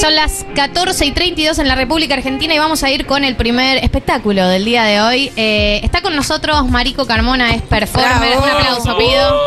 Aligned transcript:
Son 0.00 0.14
las 0.14 0.46
14 0.54 1.06
y 1.06 1.12
32 1.12 1.58
en 1.58 1.66
la 1.66 1.74
República 1.74 2.14
Argentina 2.14 2.54
y 2.54 2.58
vamos 2.58 2.84
a 2.84 2.90
ir 2.90 3.04
con 3.04 3.24
el 3.24 3.34
primer 3.34 3.82
espectáculo 3.82 4.46
del 4.46 4.64
día 4.64 4.84
de 4.84 5.00
hoy. 5.00 5.32
Eh, 5.36 5.80
está 5.82 6.02
con 6.02 6.14
nosotros 6.14 6.68
Marico 6.68 7.06
Carmona, 7.06 7.54
es 7.54 7.62
performer. 7.62 8.36
Bravo. 8.36 8.44
Un 8.44 8.50
aplauso 8.50 8.96
pido. 8.96 9.40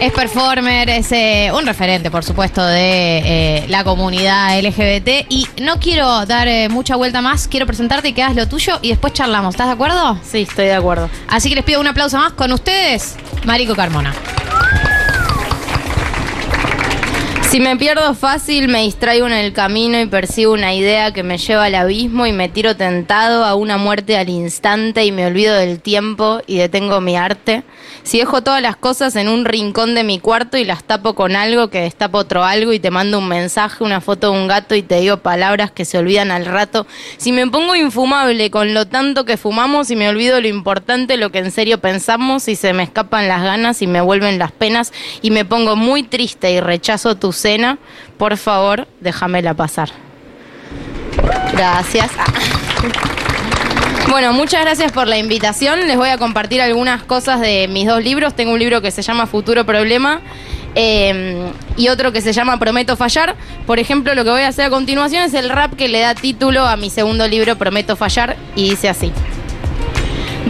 Es 0.00 0.12
performer, 0.12 0.88
es 0.88 1.12
eh, 1.12 1.50
un 1.52 1.66
referente, 1.66 2.10
por 2.10 2.24
supuesto, 2.24 2.64
de 2.64 3.18
eh, 3.18 3.64
la 3.68 3.84
comunidad 3.84 4.58
LGBT. 4.58 5.26
Y 5.28 5.46
no 5.60 5.78
quiero 5.78 6.24
dar 6.24 6.48
eh, 6.48 6.70
mucha 6.70 6.96
vuelta 6.96 7.20
más, 7.20 7.48
quiero 7.48 7.66
presentarte 7.66 8.08
y 8.08 8.12
que 8.14 8.22
hagas 8.22 8.36
lo 8.36 8.48
tuyo 8.48 8.78
y 8.80 8.88
después 8.88 9.12
charlamos. 9.12 9.54
¿Estás 9.54 9.66
de 9.66 9.74
acuerdo? 9.74 10.18
Sí, 10.24 10.46
estoy 10.48 10.66
de 10.66 10.74
acuerdo. 10.74 11.10
Así 11.28 11.50
que 11.50 11.56
les 11.56 11.64
pido 11.64 11.80
un 11.80 11.86
aplauso 11.86 12.16
más 12.16 12.32
con 12.32 12.50
ustedes, 12.52 13.16
Marico 13.44 13.74
Carmona. 13.74 14.14
Si 17.50 17.58
me 17.58 17.76
pierdo 17.76 18.14
fácil, 18.14 18.68
me 18.68 18.82
distraigo 18.82 19.26
en 19.26 19.32
el 19.32 19.52
camino 19.52 20.00
y 20.00 20.06
persigo 20.06 20.52
una 20.52 20.72
idea 20.72 21.12
que 21.12 21.24
me 21.24 21.36
lleva 21.36 21.64
al 21.64 21.74
abismo 21.74 22.24
y 22.26 22.32
me 22.32 22.48
tiro 22.48 22.76
tentado 22.76 23.44
a 23.44 23.56
una 23.56 23.76
muerte 23.76 24.16
al 24.16 24.28
instante 24.28 25.04
y 25.04 25.10
me 25.10 25.26
olvido 25.26 25.56
del 25.56 25.80
tiempo 25.80 26.42
y 26.46 26.58
detengo 26.58 27.00
mi 27.00 27.16
arte. 27.16 27.64
Si 28.04 28.18
dejo 28.18 28.42
todas 28.42 28.62
las 28.62 28.76
cosas 28.76 29.16
en 29.16 29.28
un 29.28 29.44
rincón 29.44 29.96
de 29.96 30.04
mi 30.04 30.20
cuarto 30.20 30.58
y 30.58 30.64
las 30.64 30.84
tapo 30.84 31.16
con 31.16 31.34
algo 31.34 31.70
que 31.70 31.80
destapa 31.80 32.18
otro 32.18 32.44
algo 32.44 32.72
y 32.72 32.78
te 32.78 32.92
mando 32.92 33.18
un 33.18 33.26
mensaje, 33.26 33.82
una 33.82 34.00
foto 34.00 34.30
de 34.30 34.38
un 34.38 34.46
gato 34.46 34.76
y 34.76 34.82
te 34.82 35.00
digo 35.00 35.16
palabras 35.16 35.72
que 35.72 35.84
se 35.84 35.98
olvidan 35.98 36.30
al 36.30 36.46
rato. 36.46 36.86
Si 37.16 37.32
me 37.32 37.48
pongo 37.48 37.74
infumable 37.74 38.52
con 38.52 38.74
lo 38.74 38.86
tanto 38.86 39.24
que 39.24 39.36
fumamos 39.36 39.90
y 39.90 39.96
me 39.96 40.08
olvido 40.08 40.40
lo 40.40 40.46
importante, 40.46 41.16
lo 41.16 41.32
que 41.32 41.38
en 41.38 41.50
serio 41.50 41.80
pensamos 41.80 42.46
y 42.46 42.54
se 42.54 42.72
me 42.74 42.84
escapan 42.84 43.26
las 43.26 43.42
ganas 43.42 43.82
y 43.82 43.88
me 43.88 44.00
vuelven 44.00 44.38
las 44.38 44.52
penas 44.52 44.92
y 45.20 45.32
me 45.32 45.44
pongo 45.44 45.74
muy 45.74 46.04
triste 46.04 46.52
y 46.52 46.60
rechazo 46.60 47.16
tu 47.16 47.32
por 48.18 48.36
favor, 48.36 48.86
déjamela 49.00 49.54
pasar. 49.54 49.90
Gracias. 51.52 52.10
Ah. 52.18 52.24
Bueno, 54.08 54.32
muchas 54.32 54.62
gracias 54.62 54.90
por 54.90 55.06
la 55.06 55.18
invitación. 55.18 55.86
Les 55.86 55.96
voy 55.96 56.08
a 56.08 56.18
compartir 56.18 56.60
algunas 56.60 57.02
cosas 57.02 57.40
de 57.40 57.68
mis 57.68 57.86
dos 57.86 58.02
libros. 58.02 58.34
Tengo 58.34 58.52
un 58.52 58.58
libro 58.58 58.80
que 58.82 58.90
se 58.90 59.02
llama 59.02 59.26
Futuro 59.26 59.64
Problema 59.64 60.20
eh, 60.74 61.50
y 61.76 61.88
otro 61.88 62.10
que 62.10 62.20
se 62.20 62.32
llama 62.32 62.58
Prometo 62.58 62.96
Fallar. 62.96 63.36
Por 63.66 63.78
ejemplo, 63.78 64.14
lo 64.14 64.24
que 64.24 64.30
voy 64.30 64.42
a 64.42 64.48
hacer 64.48 64.66
a 64.66 64.70
continuación 64.70 65.22
es 65.22 65.34
el 65.34 65.48
rap 65.48 65.74
que 65.76 65.88
le 65.88 66.00
da 66.00 66.14
título 66.14 66.66
a 66.66 66.76
mi 66.76 66.90
segundo 66.90 67.28
libro, 67.28 67.56
Prometo 67.56 67.94
Fallar, 67.94 68.36
y 68.56 68.70
dice 68.70 68.88
así. 68.88 69.12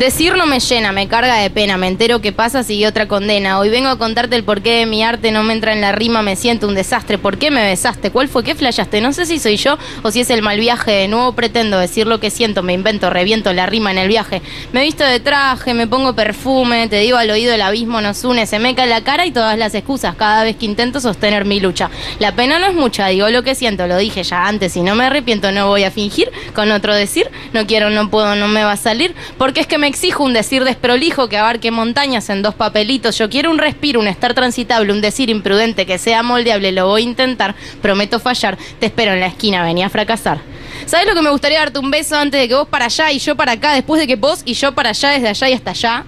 Decir 0.00 0.34
no 0.34 0.46
me 0.46 0.60
llena, 0.60 0.92
me 0.92 1.08
carga 1.08 1.36
de 1.36 1.50
pena, 1.50 1.76
me 1.76 1.86
entero 1.86 2.22
que 2.22 2.32
pasa, 2.32 2.62
sigue 2.62 2.86
otra 2.86 3.06
condena. 3.06 3.58
Hoy 3.58 3.68
vengo 3.68 3.90
a 3.90 3.98
contarte 3.98 4.34
el 4.34 4.44
porqué 4.44 4.76
de 4.76 4.86
mi 4.86 5.02
arte, 5.02 5.30
no 5.30 5.42
me 5.42 5.52
entra 5.52 5.74
en 5.74 5.82
la 5.82 5.92
rima, 5.92 6.22
me 6.22 6.36
siento 6.36 6.66
un 6.66 6.74
desastre. 6.74 7.18
¿Por 7.18 7.36
qué 7.36 7.50
me 7.50 7.62
besaste? 7.62 8.10
¿Cuál 8.10 8.28
fue? 8.28 8.42
¿Qué 8.42 8.54
flayaste? 8.54 9.02
No 9.02 9.12
sé 9.12 9.26
si 9.26 9.38
soy 9.38 9.58
yo 9.58 9.76
o 10.02 10.10
si 10.10 10.20
es 10.20 10.30
el 10.30 10.40
mal 10.40 10.58
viaje. 10.58 10.90
De 10.90 11.08
nuevo 11.08 11.32
pretendo 11.32 11.78
decir 11.78 12.06
lo 12.06 12.18
que 12.18 12.30
siento, 12.30 12.62
me 12.62 12.72
invento, 12.72 13.10
reviento 13.10 13.52
la 13.52 13.66
rima 13.66 13.90
en 13.90 13.98
el 13.98 14.08
viaje. 14.08 14.40
Me 14.72 14.80
visto 14.80 15.04
de 15.04 15.20
traje, 15.20 15.74
me 15.74 15.86
pongo 15.86 16.14
perfume, 16.14 16.88
te 16.88 16.96
digo 17.00 17.18
al 17.18 17.28
oído 17.28 17.52
el 17.52 17.60
abismo 17.60 18.00
nos 18.00 18.24
une, 18.24 18.46
se 18.46 18.58
me 18.58 18.74
cae 18.74 18.86
la 18.86 19.04
cara 19.04 19.26
y 19.26 19.32
todas 19.32 19.58
las 19.58 19.74
excusas 19.74 20.14
cada 20.16 20.44
vez 20.44 20.56
que 20.56 20.64
intento 20.64 21.00
sostener 21.00 21.44
mi 21.44 21.60
lucha. 21.60 21.90
La 22.20 22.34
pena 22.34 22.58
no 22.58 22.64
es 22.68 22.74
mucha, 22.74 23.08
digo 23.08 23.28
lo 23.28 23.42
que 23.42 23.54
siento, 23.54 23.86
lo 23.86 23.98
dije 23.98 24.22
ya 24.22 24.48
antes 24.48 24.78
y 24.78 24.80
no 24.80 24.94
me 24.94 25.04
arrepiento, 25.04 25.52
no 25.52 25.68
voy 25.68 25.84
a 25.84 25.90
fingir 25.90 26.30
con 26.54 26.72
otro 26.72 26.94
decir, 26.94 27.30
no 27.52 27.66
quiero, 27.66 27.90
no 27.90 28.08
puedo, 28.08 28.34
no 28.34 28.48
me 28.48 28.64
va 28.64 28.72
a 28.72 28.76
salir, 28.78 29.14
porque 29.36 29.60
es 29.60 29.66
que 29.66 29.76
me 29.76 29.89
exijo 29.90 30.24
un 30.24 30.32
decir 30.32 30.64
desprolijo 30.64 31.28
que 31.28 31.36
abarque 31.36 31.70
montañas 31.70 32.30
en 32.30 32.42
dos 32.42 32.54
papelitos. 32.54 33.18
Yo 33.18 33.28
quiero 33.28 33.50
un 33.50 33.58
respiro, 33.58 34.00
un 34.00 34.06
estar 34.06 34.34
transitable, 34.34 34.92
un 34.92 35.00
decir 35.00 35.28
imprudente 35.28 35.84
que 35.84 35.98
sea 35.98 36.22
moldeable, 36.22 36.72
lo 36.72 36.86
voy 36.86 37.02
a 37.02 37.04
intentar, 37.04 37.54
prometo 37.82 38.20
fallar, 38.20 38.56
te 38.78 38.86
espero 38.86 39.12
en 39.12 39.20
la 39.20 39.26
esquina, 39.26 39.62
venía 39.62 39.86
a 39.86 39.90
fracasar. 39.90 40.38
¿Sabes 40.86 41.06
lo 41.06 41.14
que 41.14 41.22
me 41.22 41.30
gustaría 41.30 41.58
darte 41.58 41.78
un 41.80 41.90
beso 41.90 42.16
antes 42.16 42.40
de 42.40 42.48
que 42.48 42.54
vos 42.54 42.68
para 42.68 42.86
allá 42.86 43.10
y 43.12 43.18
yo 43.18 43.36
para 43.36 43.52
acá, 43.52 43.74
después 43.74 44.00
de 44.00 44.06
que 44.06 44.16
vos 44.16 44.42
y 44.44 44.54
yo 44.54 44.72
para 44.72 44.90
allá, 44.90 45.10
desde 45.10 45.28
allá 45.28 45.48
y 45.50 45.52
hasta 45.52 45.70
allá? 45.72 46.04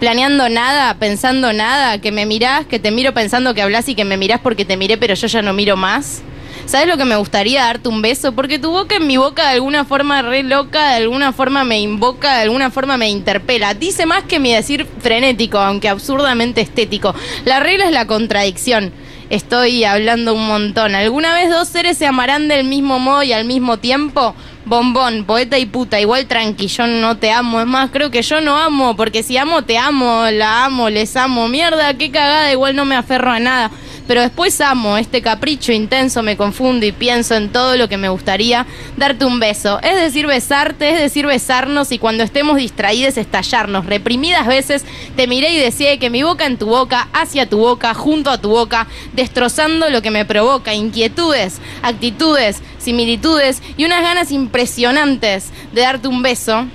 Planeando 0.00 0.48
nada, 0.48 0.94
pensando 0.98 1.52
nada, 1.52 1.98
que 1.98 2.10
me 2.10 2.26
mirás, 2.26 2.66
que 2.66 2.80
te 2.80 2.90
miro 2.90 3.14
pensando 3.14 3.54
que 3.54 3.62
hablas 3.62 3.88
y 3.88 3.94
que 3.94 4.04
me 4.04 4.16
mirás 4.16 4.40
porque 4.40 4.64
te 4.64 4.76
miré, 4.76 4.96
pero 4.96 5.14
yo 5.14 5.28
ya 5.28 5.42
no 5.42 5.52
miro 5.52 5.76
más. 5.76 6.22
¿Sabes 6.66 6.86
lo 6.86 6.96
que 6.96 7.04
me 7.04 7.16
gustaría 7.16 7.64
darte 7.64 7.88
un 7.88 8.02
beso? 8.02 8.32
Porque 8.32 8.58
tu 8.58 8.70
boca 8.70 8.96
en 8.96 9.06
mi 9.06 9.16
boca 9.16 9.48
de 9.48 9.54
alguna 9.54 9.84
forma 9.84 10.22
re 10.22 10.42
loca, 10.42 10.90
de 10.90 10.96
alguna 11.02 11.32
forma 11.32 11.64
me 11.64 11.80
invoca, 11.80 12.36
de 12.36 12.42
alguna 12.42 12.70
forma 12.70 12.96
me 12.96 13.10
interpela. 13.10 13.74
Dice 13.74 14.06
más 14.06 14.22
que 14.24 14.38
mi 14.38 14.52
decir 14.52 14.86
frenético, 15.00 15.58
aunque 15.58 15.88
absurdamente 15.88 16.60
estético. 16.60 17.14
La 17.44 17.60
regla 17.60 17.86
es 17.86 17.92
la 17.92 18.06
contradicción. 18.06 18.92
Estoy 19.28 19.84
hablando 19.84 20.34
un 20.34 20.46
montón. 20.46 20.94
¿Alguna 20.94 21.34
vez 21.34 21.50
dos 21.50 21.66
seres 21.66 21.98
se 21.98 22.06
amarán 22.06 22.48
del 22.48 22.64
mismo 22.64 22.98
modo 22.98 23.22
y 23.22 23.32
al 23.32 23.44
mismo 23.44 23.78
tiempo? 23.78 24.34
Bombón, 24.64 25.24
poeta 25.24 25.58
y 25.58 25.66
puta, 25.66 26.00
igual 26.00 26.26
tranqui, 26.26 26.68
yo 26.68 26.86
no 26.86 27.16
te 27.16 27.32
amo. 27.32 27.60
Es 27.60 27.66
más, 27.66 27.90
creo 27.90 28.10
que 28.10 28.22
yo 28.22 28.40
no 28.40 28.56
amo, 28.56 28.94
porque 28.94 29.22
si 29.22 29.36
amo, 29.36 29.64
te 29.64 29.78
amo, 29.78 30.26
la 30.30 30.66
amo, 30.66 30.88
les 30.88 31.16
amo. 31.16 31.48
Mierda, 31.48 31.94
qué 31.94 32.10
cagada, 32.10 32.52
igual 32.52 32.76
no 32.76 32.84
me 32.84 32.94
aferro 32.94 33.30
a 33.30 33.40
nada 33.40 33.70
pero 34.06 34.20
después 34.20 34.60
amo 34.60 34.96
este 34.96 35.22
capricho 35.22 35.72
intenso, 35.72 36.22
me 36.22 36.36
confundo 36.36 36.86
y 36.86 36.92
pienso 36.92 37.34
en 37.34 37.50
todo 37.50 37.76
lo 37.76 37.88
que 37.88 37.96
me 37.96 38.08
gustaría 38.08 38.66
darte 38.96 39.24
un 39.24 39.40
beso. 39.40 39.80
Es 39.82 39.96
decir, 39.96 40.26
besarte, 40.26 40.90
es 40.90 41.00
decir, 41.00 41.26
besarnos 41.26 41.92
y 41.92 41.98
cuando 41.98 42.24
estemos 42.24 42.56
distraídos 42.56 43.16
estallarnos. 43.16 43.86
Reprimidas 43.86 44.46
veces 44.46 44.84
te 45.16 45.26
miré 45.26 45.52
y 45.52 45.58
decía 45.58 45.98
que 45.98 46.10
mi 46.10 46.22
boca 46.22 46.46
en 46.46 46.58
tu 46.58 46.66
boca, 46.66 47.08
hacia 47.12 47.48
tu 47.48 47.58
boca, 47.58 47.94
junto 47.94 48.30
a 48.30 48.38
tu 48.38 48.48
boca, 48.50 48.86
destrozando 49.12 49.90
lo 49.90 50.02
que 50.02 50.10
me 50.10 50.24
provoca, 50.24 50.74
inquietudes, 50.74 51.60
actitudes, 51.82 52.60
similitudes 52.78 53.62
y 53.76 53.84
unas 53.84 54.02
ganas 54.02 54.30
impresionantes 54.30 55.50
de 55.72 55.80
darte 55.80 56.08
un 56.08 56.22
beso, 56.22 56.66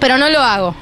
pero 0.00 0.18
no 0.18 0.28
lo 0.28 0.40
hago, 0.40 0.74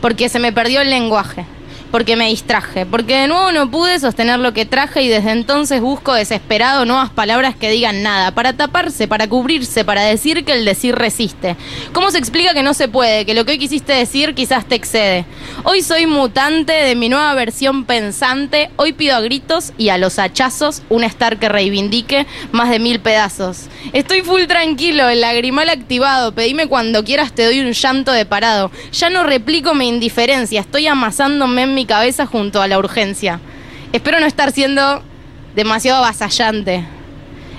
porque 0.00 0.28
se 0.28 0.38
me 0.38 0.52
perdió 0.52 0.80
el 0.80 0.90
lenguaje 0.90 1.46
porque 1.90 2.16
me 2.16 2.28
distraje, 2.28 2.86
porque 2.86 3.16
de 3.16 3.28
nuevo 3.28 3.52
no 3.52 3.70
pude 3.70 3.98
sostener 3.98 4.38
lo 4.38 4.52
que 4.52 4.66
traje 4.66 5.02
y 5.02 5.08
desde 5.08 5.30
entonces 5.30 5.80
busco 5.80 6.14
desesperado 6.14 6.84
nuevas 6.84 7.10
palabras 7.10 7.56
que 7.56 7.70
digan 7.70 8.02
nada, 8.02 8.32
para 8.32 8.52
taparse, 8.52 9.08
para 9.08 9.28
cubrirse, 9.28 9.84
para 9.84 10.02
decir 10.02 10.44
que 10.44 10.52
el 10.52 10.64
decir 10.64 10.94
resiste. 10.94 11.56
¿Cómo 11.92 12.10
se 12.10 12.18
explica 12.18 12.54
que 12.54 12.62
no 12.62 12.74
se 12.74 12.88
puede, 12.88 13.26
que 13.26 13.34
lo 13.34 13.44
que 13.44 13.52
hoy 13.52 13.58
quisiste 13.58 13.92
decir 13.92 14.34
quizás 14.34 14.64
te 14.66 14.74
excede? 14.74 15.24
Hoy 15.64 15.82
soy 15.82 16.06
mutante 16.06 16.72
de 16.72 16.94
mi 16.94 17.08
nueva 17.08 17.34
versión 17.34 17.84
pensante, 17.84 18.70
hoy 18.76 18.92
pido 18.92 19.16
a 19.16 19.20
gritos 19.20 19.72
y 19.76 19.88
a 19.88 19.98
los 19.98 20.18
hachazos 20.18 20.82
un 20.88 21.04
estar 21.04 21.38
que 21.38 21.48
reivindique 21.48 22.26
más 22.52 22.70
de 22.70 22.78
mil 22.78 23.00
pedazos. 23.00 23.66
Estoy 23.92 24.22
full 24.22 24.44
tranquilo, 24.44 25.08
el 25.08 25.20
lagrimal 25.20 25.68
activado, 25.68 26.32
pedime 26.32 26.66
cuando 26.66 27.04
quieras 27.04 27.32
te 27.32 27.44
doy 27.44 27.60
un 27.60 27.72
llanto 27.72 28.12
de 28.12 28.24
parado. 28.26 28.70
Ya 28.92 29.10
no 29.10 29.24
replico 29.24 29.74
mi 29.74 29.88
indiferencia, 29.88 30.60
estoy 30.60 30.86
amasándome 30.86 31.62
en 31.62 31.74
mi 31.74 31.79
cabeza 31.86 32.26
junto 32.26 32.62
a 32.62 32.68
la 32.68 32.78
urgencia. 32.78 33.40
Espero 33.92 34.20
no 34.20 34.26
estar 34.26 34.52
siendo 34.52 35.02
demasiado 35.54 35.98
avasallante. 35.98 36.84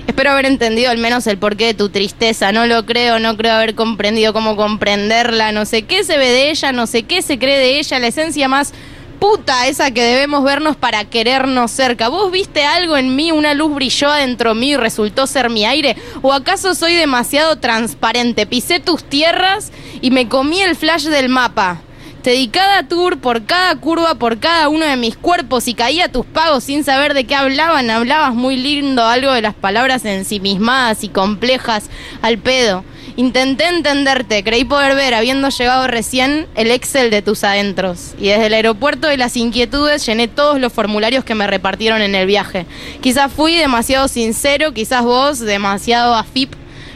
Espero 0.06 0.30
haber 0.30 0.46
entendido 0.46 0.90
al 0.90 0.98
menos 0.98 1.26
el 1.26 1.38
porqué 1.38 1.66
de 1.66 1.74
tu 1.74 1.88
tristeza. 1.88 2.52
No 2.52 2.66
lo 2.66 2.84
creo, 2.84 3.18
no 3.18 3.36
creo 3.36 3.54
haber 3.54 3.74
comprendido 3.74 4.32
cómo 4.32 4.56
comprenderla. 4.56 5.52
No 5.52 5.64
sé 5.64 5.82
qué 5.82 6.04
se 6.04 6.18
ve 6.18 6.30
de 6.30 6.50
ella, 6.50 6.72
no 6.72 6.86
sé 6.86 7.04
qué 7.04 7.22
se 7.22 7.38
cree 7.38 7.58
de 7.58 7.78
ella. 7.78 7.98
La 7.98 8.08
esencia 8.08 8.48
más 8.48 8.72
puta 9.20 9.68
esa 9.68 9.92
que 9.92 10.02
debemos 10.02 10.42
vernos 10.42 10.74
para 10.74 11.04
querernos 11.04 11.70
cerca. 11.70 12.08
¿Vos 12.08 12.32
viste 12.32 12.64
algo 12.64 12.96
en 12.96 13.14
mí? 13.14 13.30
¿Una 13.30 13.54
luz 13.54 13.72
brilló 13.72 14.10
adentro 14.10 14.52
mío 14.56 14.78
y 14.78 14.80
resultó 14.80 15.28
ser 15.28 15.48
mi 15.48 15.64
aire? 15.64 15.96
¿O 16.22 16.32
acaso 16.32 16.74
soy 16.74 16.94
demasiado 16.94 17.56
transparente? 17.56 18.46
Pisé 18.46 18.80
tus 18.80 19.04
tierras 19.04 19.70
y 20.00 20.10
me 20.10 20.28
comí 20.28 20.60
el 20.60 20.74
flash 20.74 21.04
del 21.04 21.28
mapa. 21.28 21.80
Te 22.22 22.30
di 22.30 22.46
cada 22.46 22.84
tour 22.84 23.18
por 23.18 23.46
cada 23.46 23.74
curva, 23.74 24.14
por 24.14 24.38
cada 24.38 24.68
uno 24.68 24.86
de 24.86 24.96
mis 24.96 25.16
cuerpos 25.16 25.66
y 25.66 25.74
caía 25.74 26.06
tus 26.06 26.24
pagos 26.24 26.62
sin 26.62 26.84
saber 26.84 27.14
de 27.14 27.24
qué 27.24 27.34
hablaban. 27.34 27.90
Hablabas 27.90 28.32
muy 28.32 28.56
lindo, 28.56 29.04
algo 29.04 29.32
de 29.32 29.42
las 29.42 29.54
palabras 29.54 30.04
ensimismadas 30.04 31.02
y 31.02 31.08
complejas 31.08 31.90
al 32.22 32.38
pedo. 32.38 32.84
Intenté 33.16 33.66
entenderte, 33.66 34.44
creí 34.44 34.64
poder 34.64 34.94
ver, 34.94 35.14
habiendo 35.14 35.48
llegado 35.48 35.88
recién, 35.88 36.46
el 36.54 36.70
Excel 36.70 37.10
de 37.10 37.22
tus 37.22 37.42
adentros. 37.42 38.14
Y 38.20 38.28
desde 38.28 38.46
el 38.46 38.54
aeropuerto 38.54 39.08
de 39.08 39.16
las 39.16 39.36
inquietudes 39.36 40.06
llené 40.06 40.28
todos 40.28 40.60
los 40.60 40.72
formularios 40.72 41.24
que 41.24 41.34
me 41.34 41.48
repartieron 41.48 42.02
en 42.02 42.14
el 42.14 42.28
viaje. 42.28 42.66
Quizás 43.00 43.32
fui 43.32 43.56
demasiado 43.56 44.06
sincero, 44.06 44.72
quizás 44.72 45.02
vos 45.02 45.40
demasiado 45.40 46.14
afip 46.14 46.52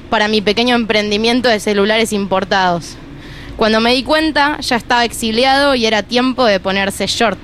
para 0.09 0.29
mi 0.29 0.41
pequeño 0.41 0.77
emprendimiento 0.77 1.49
de 1.49 1.59
celulares 1.59 2.13
importados. 2.13 2.97
Cuando 3.57 3.81
me 3.81 3.95
di 3.95 4.03
cuenta, 4.03 4.61
ya 4.61 4.77
estaba 4.77 5.07
exiliado 5.07 5.75
y 5.75 5.87
era 5.87 6.03
tiempo 6.03 6.45
de 6.45 6.61
ponerse 6.61 7.07
short. 7.07 7.39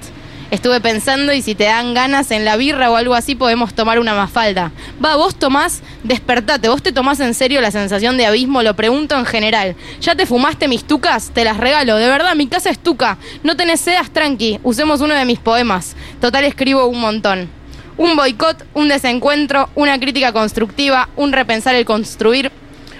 Estuve 0.50 0.82
pensando 0.82 1.32
y 1.32 1.40
si 1.40 1.54
te 1.54 1.64
dan 1.64 1.94
ganas 1.94 2.30
en 2.30 2.44
la 2.44 2.56
birra 2.56 2.90
o 2.90 2.96
algo 2.96 3.14
así 3.14 3.34
podemos 3.34 3.72
tomar 3.72 3.98
una 3.98 4.12
mafalda. 4.12 4.72
Va, 5.02 5.16
vos 5.16 5.36
tomás, 5.36 5.80
despertate, 6.02 6.68
vos 6.68 6.82
te 6.82 6.92
tomás 6.92 7.18
en 7.20 7.32
serio 7.32 7.62
la 7.62 7.70
sensación 7.70 8.18
de 8.18 8.26
abismo, 8.26 8.62
lo 8.62 8.76
pregunto 8.76 9.16
en 9.16 9.24
general. 9.24 9.74
¿Ya 10.02 10.14
te 10.14 10.26
fumaste 10.26 10.68
mis 10.68 10.84
tucas? 10.84 11.30
Te 11.30 11.44
las 11.44 11.56
regalo, 11.56 11.96
de 11.96 12.08
verdad, 12.08 12.34
mi 12.34 12.46
casa 12.46 12.68
es 12.68 12.78
tuca. 12.78 13.16
No 13.42 13.56
tenés 13.56 13.80
sedas, 13.80 14.10
tranqui, 14.10 14.60
usemos 14.62 15.00
uno 15.00 15.14
de 15.14 15.24
mis 15.24 15.38
poemas. 15.38 15.96
Total 16.20 16.44
escribo 16.44 16.84
un 16.84 17.00
montón. 17.00 17.48
Un 17.96 18.16
boicot, 18.16 18.66
un 18.74 18.88
desencuentro, 18.88 19.70
una 19.74 19.98
crítica 19.98 20.34
constructiva, 20.34 21.08
un 21.16 21.32
repensar 21.32 21.74
el 21.74 21.86
construir, 21.86 22.52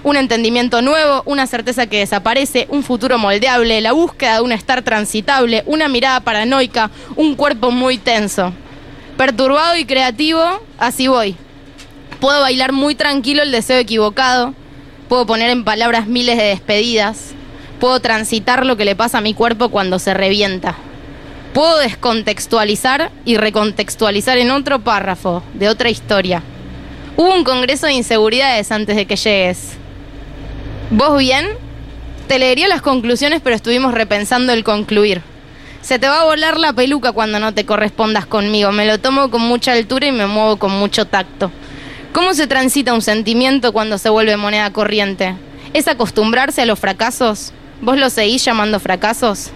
un 0.05 0.17
entendimiento 0.17 0.83
nuevo, 0.83 1.23
una 1.27 1.47
certeza 1.47 1.87
que 1.87 1.99
desaparece, 1.99 2.67
un 2.71 2.83
futuro 2.83 3.19
moldeable, 3.19 3.81
la 3.81 3.93
búsqueda 3.93 4.37
de 4.37 4.43
un 4.43 4.53
estar 4.53 4.83
transitable, 4.83 5.63
una 5.67 5.89
mirada 5.89 6.21
paranoica, 6.21 6.91
un 7.17 7.35
cuerpo 7.37 7.71
muy 7.71 7.99
tenso. 7.99 8.53
Perturbado 9.17 9.77
y 9.77 9.85
creativo, 9.85 10.43
así 10.79 11.07
voy. 11.07 11.37
Puedo 12.21 12.41
bailar 12.41 12.73
muy 12.73 12.95
tranquilo 12.95 13.43
el 13.43 13.53
deseo 13.53 13.79
equivocado, 13.79 14.55
puedo 15.09 15.27
poner 15.27 15.51
en 15.51 15.65
palabras 15.65 16.07
miles 16.07 16.37
de 16.37 16.45
despedidas, 16.45 17.33
puedo 17.79 18.01
transitar 18.01 18.65
lo 18.65 18.77
que 18.77 18.85
le 18.85 18.97
pasa 18.97 19.19
a 19.19 19.23
mi 19.23 19.35
cuerpo 19.35 19.69
cuando 19.69 19.99
se 19.99 20.15
revienta. 20.15 20.77
Puedo 21.53 21.79
descontextualizar 21.79 23.11
y 23.25 23.37
recontextualizar 23.37 24.39
en 24.39 24.51
otro 24.51 24.79
párrafo, 24.79 25.43
de 25.53 25.69
otra 25.69 25.91
historia. 25.91 26.43
Hubo 27.17 27.35
un 27.35 27.45
congreso 27.45 27.87
de 27.87 27.93
inseguridades 27.93 28.73
antes 28.73 28.97
de 28.97 29.05
que 29.05 29.17
llegues. 29.17 29.77
¿Vos 30.95 31.19
bien? 31.19 31.49
Te 32.29 32.39
leería 32.39 32.69
las 32.69 32.83
conclusiones, 32.83 33.41
pero 33.43 33.57
estuvimos 33.57 33.95
repensando 33.95 34.53
el 34.53 34.63
concluir. 34.63 35.23
Se 35.81 35.99
te 35.99 36.07
va 36.07 36.21
a 36.21 36.25
volar 36.25 36.61
la 36.61 36.75
peluca 36.75 37.13
cuando 37.13 37.41
no 37.41 37.55
te 37.55 37.65
correspondas 37.65 38.27
conmigo. 38.27 38.73
Me 38.73 38.85
lo 38.85 39.01
tomo 39.01 39.31
con 39.31 39.41
mucha 39.41 39.73
altura 39.73 40.09
y 40.09 40.13
me 40.13 40.27
muevo 40.27 40.59
con 40.59 40.71
mucho 40.71 41.07
tacto. 41.07 41.51
¿Cómo 42.13 42.35
se 42.35 42.47
transita 42.47 42.93
un 42.93 43.01
sentimiento 43.01 43.73
cuando 43.73 43.97
se 43.97 44.11
vuelve 44.11 44.37
moneda 44.37 44.71
corriente? 44.71 45.35
¿Es 45.73 45.89
acostumbrarse 45.89 46.61
a 46.61 46.67
los 46.67 46.79
fracasos? 46.79 47.55
¿Vos 47.81 47.97
lo 47.97 48.11
seguís 48.11 48.45
llamando 48.45 48.79
fracasos? 48.79 49.51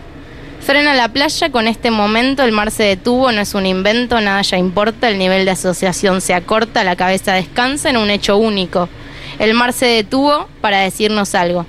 Frena 0.63 0.95
la 0.95 1.13
playa, 1.13 1.51
con 1.53 1.69
este 1.69 1.91
momento 1.91 2.45
el 2.45 2.53
mar 2.53 2.71
se 2.71 2.85
detuvo, 2.85 3.31
no 3.31 3.43
es 3.43 3.53
un 3.53 3.67
invento, 3.67 4.19
nada 4.23 4.41
ya 4.41 4.57
importa, 4.57 5.11
el 5.11 5.19
nivel 5.19 5.45
de 5.45 5.51
asociación 5.51 6.23
se 6.23 6.33
acorta, 6.33 6.83
la 6.83 6.97
cabeza 6.97 7.35
descansa 7.35 7.91
en 7.91 7.99
un 7.99 8.09
hecho 8.09 8.39
único. 8.39 8.89
El 9.39 9.55
mar 9.55 9.73
se 9.73 9.87
detuvo 9.87 10.49
para 10.61 10.79
decirnos 10.81 11.35
algo. 11.35 11.67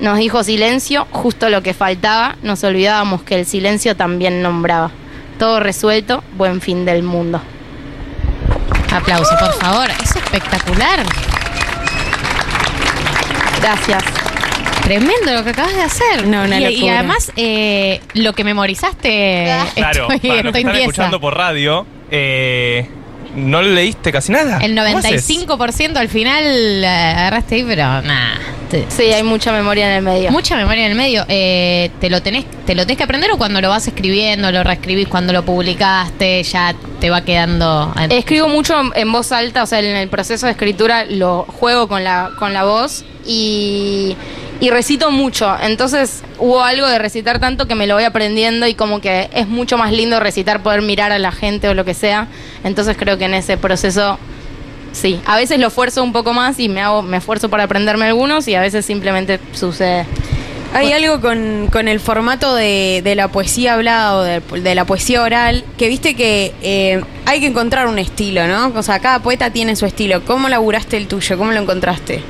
Nos 0.00 0.18
dijo 0.18 0.42
silencio, 0.44 1.06
justo 1.10 1.48
lo 1.48 1.62
que 1.62 1.72
faltaba, 1.72 2.36
nos 2.42 2.62
olvidábamos 2.64 3.22
que 3.22 3.36
el 3.36 3.46
silencio 3.46 3.96
también 3.96 4.42
nombraba. 4.42 4.90
Todo 5.38 5.60
resuelto, 5.60 6.22
buen 6.36 6.60
fin 6.60 6.84
del 6.84 7.02
mundo. 7.02 7.40
Aplauso, 8.92 9.34
por 9.38 9.52
favor. 9.54 9.88
Es 10.02 10.16
espectacular. 10.16 11.00
Gracias. 13.60 14.04
Tremendo 14.82 15.32
lo 15.32 15.42
que 15.44 15.50
acabas 15.50 15.74
de 15.74 15.82
hacer. 15.82 16.26
No, 16.26 16.44
una 16.44 16.60
y, 16.60 16.64
y 16.64 16.74
locura. 16.76 16.98
además, 17.00 17.32
eh, 17.36 18.00
lo 18.14 18.32
que 18.34 18.44
memorizaste, 18.44 19.44
Claro, 19.74 20.08
estoy, 20.10 20.30
para 20.30 20.42
los 20.44 20.52
que 20.52 20.58
están 20.60 20.76
escuchando 20.76 21.20
por 21.20 21.36
radio, 21.36 21.86
eh, 22.10 22.88
no 23.36 23.62
leíste 23.62 24.10
casi 24.10 24.32
nada. 24.32 24.58
El 24.58 24.74
¿Cómo 24.74 24.98
haces? 24.98 25.28
95% 25.28 25.96
al 25.96 26.08
final 26.08 26.44
eh, 26.44 26.86
agarraste 26.86 27.56
ahí, 27.56 27.64
pero 27.64 27.82
nada. 28.02 28.40
Sí, 28.88 29.04
hay 29.04 29.22
mucha 29.22 29.52
memoria 29.52 29.88
en 29.90 29.96
el 29.98 30.02
medio. 30.02 30.30
Mucha 30.32 30.56
memoria 30.56 30.86
en 30.86 30.92
el 30.92 30.96
medio. 30.96 31.24
Eh, 31.28 31.90
¿te, 32.00 32.10
lo 32.10 32.20
tenés, 32.22 32.44
¿Te 32.66 32.74
lo 32.74 32.82
tenés 32.82 32.96
que 32.98 33.04
aprender 33.04 33.30
o 33.30 33.38
cuando 33.38 33.60
lo 33.60 33.68
vas 33.68 33.86
escribiendo, 33.86 34.50
lo 34.50 34.64
reescribís 34.64 35.08
cuando 35.08 35.32
lo 35.32 35.44
publicaste, 35.44 36.42
ya 36.42 36.74
te 37.00 37.10
va 37.10 37.20
quedando... 37.22 37.94
Escribo 38.10 38.48
mucho 38.48 38.74
en 38.94 39.12
voz 39.12 39.32
alta, 39.32 39.62
o 39.62 39.66
sea, 39.66 39.80
en 39.80 39.96
el 39.96 40.08
proceso 40.08 40.46
de 40.46 40.52
escritura 40.52 41.04
lo 41.04 41.44
juego 41.44 41.86
con 41.88 42.02
la, 42.02 42.30
con 42.38 42.52
la 42.52 42.64
voz 42.64 43.04
y, 43.24 44.16
y 44.60 44.70
recito 44.70 45.10
mucho. 45.10 45.54
Entonces 45.62 46.22
hubo 46.38 46.62
algo 46.62 46.86
de 46.86 46.98
recitar 46.98 47.38
tanto 47.38 47.66
que 47.66 47.74
me 47.74 47.86
lo 47.86 47.94
voy 47.94 48.04
aprendiendo 48.04 48.66
y 48.66 48.74
como 48.74 49.00
que 49.00 49.28
es 49.32 49.46
mucho 49.46 49.76
más 49.78 49.92
lindo 49.92 50.20
recitar, 50.20 50.62
poder 50.62 50.82
mirar 50.82 51.12
a 51.12 51.18
la 51.18 51.32
gente 51.32 51.68
o 51.68 51.74
lo 51.74 51.84
que 51.84 51.94
sea. 51.94 52.28
Entonces 52.64 52.96
creo 52.98 53.18
que 53.18 53.26
en 53.26 53.34
ese 53.34 53.56
proceso, 53.56 54.18
sí. 54.92 55.20
A 55.26 55.36
veces 55.36 55.58
lo 55.60 55.68
esfuerzo 55.68 56.02
un 56.02 56.12
poco 56.12 56.32
más 56.32 56.58
y 56.58 56.68
me, 56.68 56.80
hago, 56.80 57.02
me 57.02 57.18
esfuerzo 57.18 57.48
para 57.48 57.64
aprenderme 57.64 58.06
algunos 58.06 58.48
y 58.48 58.54
a 58.54 58.60
veces 58.60 58.84
simplemente 58.84 59.40
sucede. 59.52 60.06
Hay 60.74 60.92
algo 60.92 61.20
con, 61.20 61.68
con 61.72 61.88
el 61.88 62.00
formato 62.00 62.54
de, 62.54 63.00
de 63.02 63.14
la 63.14 63.28
poesía 63.28 63.74
hablada 63.74 64.16
o 64.16 64.22
de, 64.22 64.40
de 64.40 64.74
la 64.74 64.84
poesía 64.84 65.22
oral, 65.22 65.64
que 65.78 65.88
viste 65.88 66.14
que 66.14 66.52
eh, 66.60 67.02
hay 67.24 67.40
que 67.40 67.46
encontrar 67.46 67.86
un 67.86 67.98
estilo, 67.98 68.46
¿no? 68.46 68.72
O 68.74 68.82
sea, 68.82 68.98
cada 68.98 69.20
poeta 69.20 69.50
tiene 69.50 69.76
su 69.76 69.86
estilo. 69.86 70.24
¿Cómo 70.24 70.48
laburaste 70.48 70.96
el 70.98 71.06
tuyo? 71.06 71.38
¿Cómo 71.38 71.52
lo 71.52 71.60
encontraste? 71.60 72.22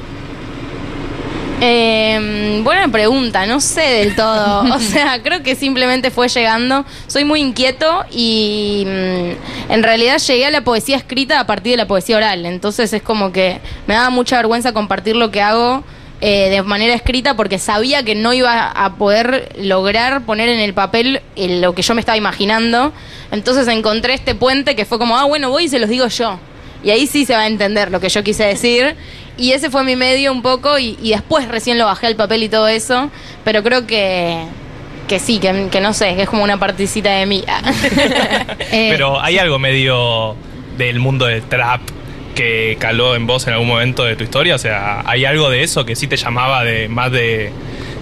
Eh, 1.61 2.61
buena 2.63 2.89
pregunta, 2.89 3.47
no 3.47 3.61
sé 3.61 3.81
del 3.81 4.15
todo. 4.15 4.65
O 4.77 4.79
sea, 4.79 5.23
creo 5.23 5.43
que 5.43 5.55
simplemente 5.55 6.11
fue 6.11 6.29
llegando. 6.29 6.85
Soy 7.07 7.25
muy 7.25 7.41
inquieto 7.41 8.05
y 8.11 8.85
mm, 8.87 9.73
en 9.73 9.83
realidad 9.83 10.19
llegué 10.19 10.47
a 10.47 10.51
la 10.51 10.63
poesía 10.63 10.97
escrita 10.97 11.41
a 11.41 11.47
partir 11.47 11.73
de 11.73 11.77
la 11.79 11.87
poesía 11.87 12.17
oral. 12.19 12.45
Entonces 12.45 12.93
es 12.93 13.03
como 13.03 13.33
que 13.33 13.61
me 13.87 13.95
daba 13.95 14.11
mucha 14.11 14.37
vergüenza 14.37 14.73
compartir 14.73 15.17
lo 15.17 15.31
que 15.31 15.41
hago 15.41 15.83
eh, 16.21 16.49
de 16.51 16.63
manera 16.63 16.95
escrita 16.95 17.37
porque 17.37 17.59
sabía 17.59 18.03
que 18.03 18.15
no 18.15 18.33
iba 18.33 18.71
a 18.71 18.95
poder 18.97 19.55
lograr 19.59 20.25
poner 20.25 20.49
en 20.49 20.61
el 20.61 20.73
papel 20.73 21.21
eh, 21.37 21.61
lo 21.61 21.75
que 21.75 21.83
yo 21.83 21.95
me 21.95 22.01
estaba 22.01 22.19
imaginando. 22.19 22.93
Entonces 23.31 23.67
encontré 23.69 24.15
este 24.15 24.35
puente 24.35 24.77
que 24.77 24.85
fue 24.85 24.99
como, 24.99 25.17
ah, 25.17 25.25
bueno, 25.25 25.51
voy 25.51 25.65
y 25.65 25.69
se 25.69 25.79
los 25.79 25.89
digo 25.89 26.07
yo. 26.09 26.39
Y 26.83 26.91
ahí 26.91 27.07
sí 27.07 27.25
se 27.25 27.35
va 27.35 27.41
a 27.41 27.47
entender 27.47 27.91
lo 27.91 28.01
que 28.01 28.09
yo 28.09 28.23
quise 28.23 28.45
decir. 28.45 28.97
Y 29.39 29.53
ese 29.53 29.71
fue 29.71 29.85
mi 29.85 29.97
medio 29.97 30.33
un 30.33 30.43
poco 30.43 30.79
y, 30.79 30.99
y 31.03 31.11
después 31.11 31.47
recién 31.49 31.79
lo 31.79 31.85
bajé 31.87 32.07
al 32.07 32.17
papel 32.17 32.43
y 32.43 32.49
todo 32.49 32.69
eso. 32.69 33.11
Pero 33.45 33.63
creo 33.63 33.87
que, 33.87 34.45
que 35.09 35.19
sí, 35.19 35.39
que, 35.39 35.69
que 35.71 35.81
no 35.81 35.93
sé, 35.93 36.15
que 36.17 36.23
es 36.23 36.29
como 36.29 36.43
una 36.43 36.59
partecita 36.59 37.11
de 37.11 37.27
mí. 37.27 37.45
Eh, 38.73 38.89
Pero 38.91 39.21
hay 39.21 39.39
algo 39.39 39.59
medio 39.59 40.35
del 40.77 40.99
mundo 40.99 41.27
del 41.27 41.43
trap 41.43 41.81
que 42.35 42.77
caló 42.81 43.15
en 43.15 43.27
vos 43.27 43.47
en 43.47 43.53
algún 43.55 43.69
momento 43.69 44.05
de 44.05 44.17
tu 44.17 44.25
historia. 44.25 44.55
O 44.55 44.59
sea, 44.59 45.03
hay 45.07 45.25
algo 45.25 45.51
de 45.51 45.63
eso 45.63 45.85
que 45.85 45.95
sí 45.97 46.07
te 46.07 46.17
llamaba 46.17 46.65
de 46.65 46.89
más 46.89 47.13
de 47.13 47.53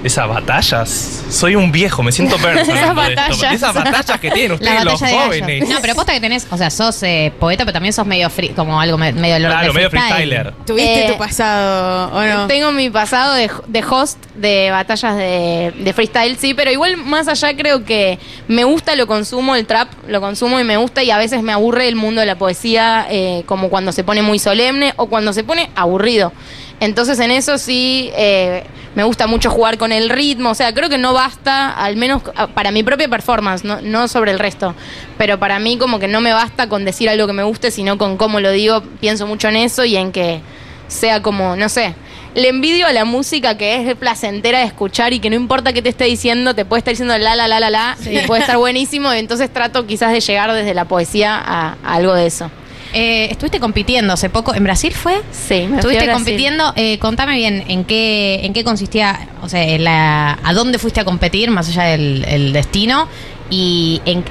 esas 0.05 0.29
batallas. 0.29 1.25
Soy 1.31 1.57
un 1.57 1.73
viejo, 1.73 2.03
me 2.03 2.13
siento 2.13 2.37
Burns 2.39 2.69
Esas 2.69 2.95
batallas. 2.95 3.53
Esas 3.55 3.75
batallas 3.75 4.21
que 4.21 4.31
tienen 4.31 4.53
ustedes, 4.61 4.85
los 4.85 5.01
jóvenes. 5.01 5.69
No, 5.69 5.79
pero 5.81 5.95
posta 5.95 6.13
que 6.13 6.21
tenés, 6.21 6.47
o 6.51 6.57
sea, 6.57 6.71
sos 6.71 7.03
eh, 7.03 7.33
poeta, 7.41 7.65
pero 7.65 7.73
también 7.73 7.93
sos 7.93 8.07
medio 8.07 8.29
free, 8.31 8.51
como 8.51 8.81
algo 8.81 8.99
me- 8.99 9.13
medio 9.13 9.37
Claro, 9.39 9.73
medio 9.73 9.91
freestyle. 9.91 10.15
freestyler. 10.29 10.53
¿Tuviste 10.67 11.07
Eh, 11.07 11.13
tu 11.13 11.19
pasado 11.19 12.15
o 12.15 12.23
no? 12.23 12.47
Tengo 12.47 12.71
mi 12.73 12.91
pasado 12.91 13.35
de, 13.35 13.51
de 13.67 13.83
host 13.89 14.19
de 14.35 14.71
batallas 14.71 15.17
de, 15.17 15.73
de 15.79 15.93
freestyle, 15.93 16.37
sí, 16.37 16.55
pero 16.55 16.71
igual 16.71 16.97
más 16.99 17.27
allá 17.29 17.57
creo 17.57 17.85
que 17.85 18.19
me 18.47 18.65
gusta, 18.65 18.95
lo 18.97 19.07
consumo, 19.07 19.57
el 19.57 19.67
trap, 19.67 19.89
lo 20.09 20.21
consumo 20.21 20.61
y 20.61 20.65
me 20.65 20.77
gusta 20.77 21.03
y 21.03 21.11
a 21.11 21.19
veces 21.19 21.43
me 21.43 21.53
aburre 21.53 21.89
el 21.89 21.97
mundo 21.97 22.21
de 22.21 22.27
la 22.27 22.37
poesía, 22.37 23.07
eh, 23.09 23.43
como 23.47 23.71
cuando 23.71 23.91
se 23.93 24.05
pone 24.05 24.21
muy 24.23 24.39
solemne 24.39 24.93
o 24.97 25.07
cuando 25.07 25.33
se 25.33 25.45
pone 25.45 25.71
aburrido. 25.75 26.33
Entonces 26.81 27.19
en 27.21 27.31
eso 27.31 27.57
sí 27.57 28.11
eh, 28.17 28.65
me 28.95 29.05
gusta 29.05 29.27
mucho 29.27 29.51
jugar 29.51 29.79
con 29.79 29.93
el 29.93 30.09
ritmo, 30.09 30.51
o 30.51 30.55
sea, 30.55 30.73
creo 30.73 30.89
que 30.89 30.99
no 30.99 31.13
basta, 31.13 31.71
al 31.71 31.97
menos 31.97 32.23
para 32.55 32.71
mi 32.71 32.83
propia 32.83 33.09
performance, 33.09 33.65
no, 33.65 33.81
no 33.81 34.09
sobre 34.09 34.31
el 34.31 34.39
resto, 34.39 34.75
pero 35.19 35.39
para 35.39 35.59
mí 35.59 35.79
como 35.79 35.99
que 35.99 36.09
no 36.09 36.21
me 36.21 36.33
basta 36.33 36.69
con 36.69 36.85
decir 36.85 37.09
algo 37.09 37.27
que 37.27 37.33
me 37.33 37.43
guste, 37.43 37.71
sino 37.71 37.99
con 37.99 38.17
cómo 38.17 38.41
lo 38.41 38.51
digo, 38.51 38.83
pienso 39.01 39.27
mucho 39.27 39.49
en 39.49 39.57
eso 39.57 39.85
y 39.85 39.97
en 39.97 40.13
que 40.13 40.41
sea 40.87 41.23
como, 41.23 41.57
no 41.57 41.69
sé, 41.69 41.95
le 42.35 42.49
envidio 42.49 42.87
a 42.87 42.93
la 42.93 43.05
música 43.05 43.57
que 43.57 43.89
es 43.89 43.95
placentera 43.97 44.59
de 44.59 44.65
escuchar 44.65 45.13
y 45.13 45.21
que 45.21 45.31
no 45.31 45.37
importa 45.37 45.73
qué 45.73 45.83
te 45.83 45.89
esté 45.89 46.05
diciendo, 46.05 46.55
te 46.55 46.65
puede 46.65 46.79
estar 46.79 46.93
diciendo 46.93 47.17
la, 47.17 47.37
la, 47.37 47.49
la, 47.49 47.61
la, 47.61 47.71
la, 47.71 47.97
y 48.05 48.19
puede 48.27 48.43
estar 48.43 48.57
buenísimo, 48.59 49.13
y 49.15 49.19
entonces 49.19 49.53
trato 49.53 49.87
quizás 49.87 50.13
de 50.13 50.21
llegar 50.21 50.53
desde 50.53 50.75
la 50.75 50.85
poesía 50.85 51.37
a, 51.37 51.77
a 51.85 51.95
algo 51.95 52.15
de 52.15 52.27
eso. 52.27 52.51
Eh, 52.97 53.27
estuviste 53.33 53.59
compitiendo 53.59 54.13
hace 54.13 54.31
poco, 54.31 54.55
¿en 54.55 54.63
Brasil 54.63 54.93
fue? 54.95 55.21
Sí, 55.33 55.63
me 55.63 55.67
fui 55.67 55.75
a 55.75 55.79
Estuviste 55.81 56.13
compitiendo, 56.13 56.73
eh, 56.77 56.99
contame 57.01 57.35
bien 57.35 57.65
en 57.67 57.85
qué, 57.85 58.41
en 58.45 58.53
qué 58.53 58.63
consistía, 58.63 59.29
o 59.43 59.49
sea, 59.49 59.67
la, 59.79 60.39
a 60.45 60.53
dónde 60.55 60.79
fuiste 60.79 61.01
a 61.01 61.05
competir, 61.05 61.51
más 61.51 61.69
allá 61.69 61.83
del 61.85 62.25
el 62.29 62.53
destino, 62.53 63.09
y 63.51 64.01
en 64.05 64.23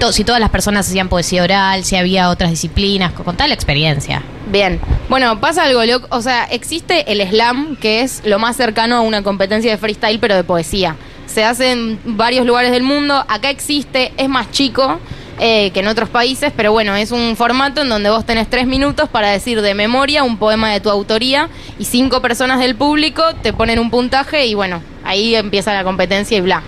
to- 0.00 0.12
si 0.12 0.24
todas 0.24 0.40
las 0.40 0.50
personas 0.50 0.88
hacían 0.88 1.08
poesía 1.08 1.44
oral, 1.44 1.84
si 1.84 1.94
había 1.94 2.30
otras 2.30 2.50
disciplinas, 2.50 3.12
contá 3.12 3.46
la 3.46 3.54
experiencia. 3.54 4.22
Bien. 4.50 4.80
Bueno, 5.08 5.40
pasa 5.40 5.62
algo 5.62 5.84
loco. 5.84 6.08
O 6.10 6.20
sea, 6.20 6.44
existe 6.46 7.12
el 7.12 7.20
slam, 7.28 7.76
que 7.76 8.00
es 8.00 8.22
lo 8.24 8.40
más 8.40 8.56
cercano 8.56 8.96
a 8.96 9.00
una 9.02 9.22
competencia 9.22 9.70
de 9.70 9.78
freestyle, 9.78 10.18
pero 10.18 10.34
de 10.34 10.42
poesía. 10.42 10.96
Se 11.26 11.44
hace 11.44 11.70
en 11.70 12.00
varios 12.04 12.44
lugares 12.44 12.72
del 12.72 12.82
mundo. 12.82 13.24
Acá 13.28 13.50
existe, 13.50 14.12
es 14.16 14.28
más 14.28 14.50
chico 14.50 14.98
eh, 15.42 15.70
que 15.70 15.80
en 15.80 15.86
otros 15.88 16.10
países, 16.10 16.52
pero 16.54 16.70
bueno, 16.70 16.94
es 16.96 17.12
un 17.12 17.34
formato 17.34 17.80
en 17.80 17.88
donde 17.88 18.10
vos 18.10 18.26
tenés 18.26 18.50
tres 18.50 18.66
minutos 18.66 19.08
para 19.08 19.30
decir 19.30 19.62
de 19.62 19.72
memoria 19.72 20.22
un 20.22 20.36
poema 20.36 20.70
de 20.70 20.80
tu 20.80 20.90
autoría 20.90 21.48
y 21.78 21.86
cinco 21.86 22.20
personas 22.20 22.60
del 22.60 22.76
público 22.76 23.22
te 23.42 23.54
ponen 23.54 23.78
un 23.78 23.90
puntaje 23.90 24.44
y 24.44 24.52
bueno, 24.52 24.82
ahí 25.02 25.34
empieza 25.34 25.72
la 25.72 25.82
competencia 25.82 26.36
y 26.36 26.42
bla. 26.42 26.62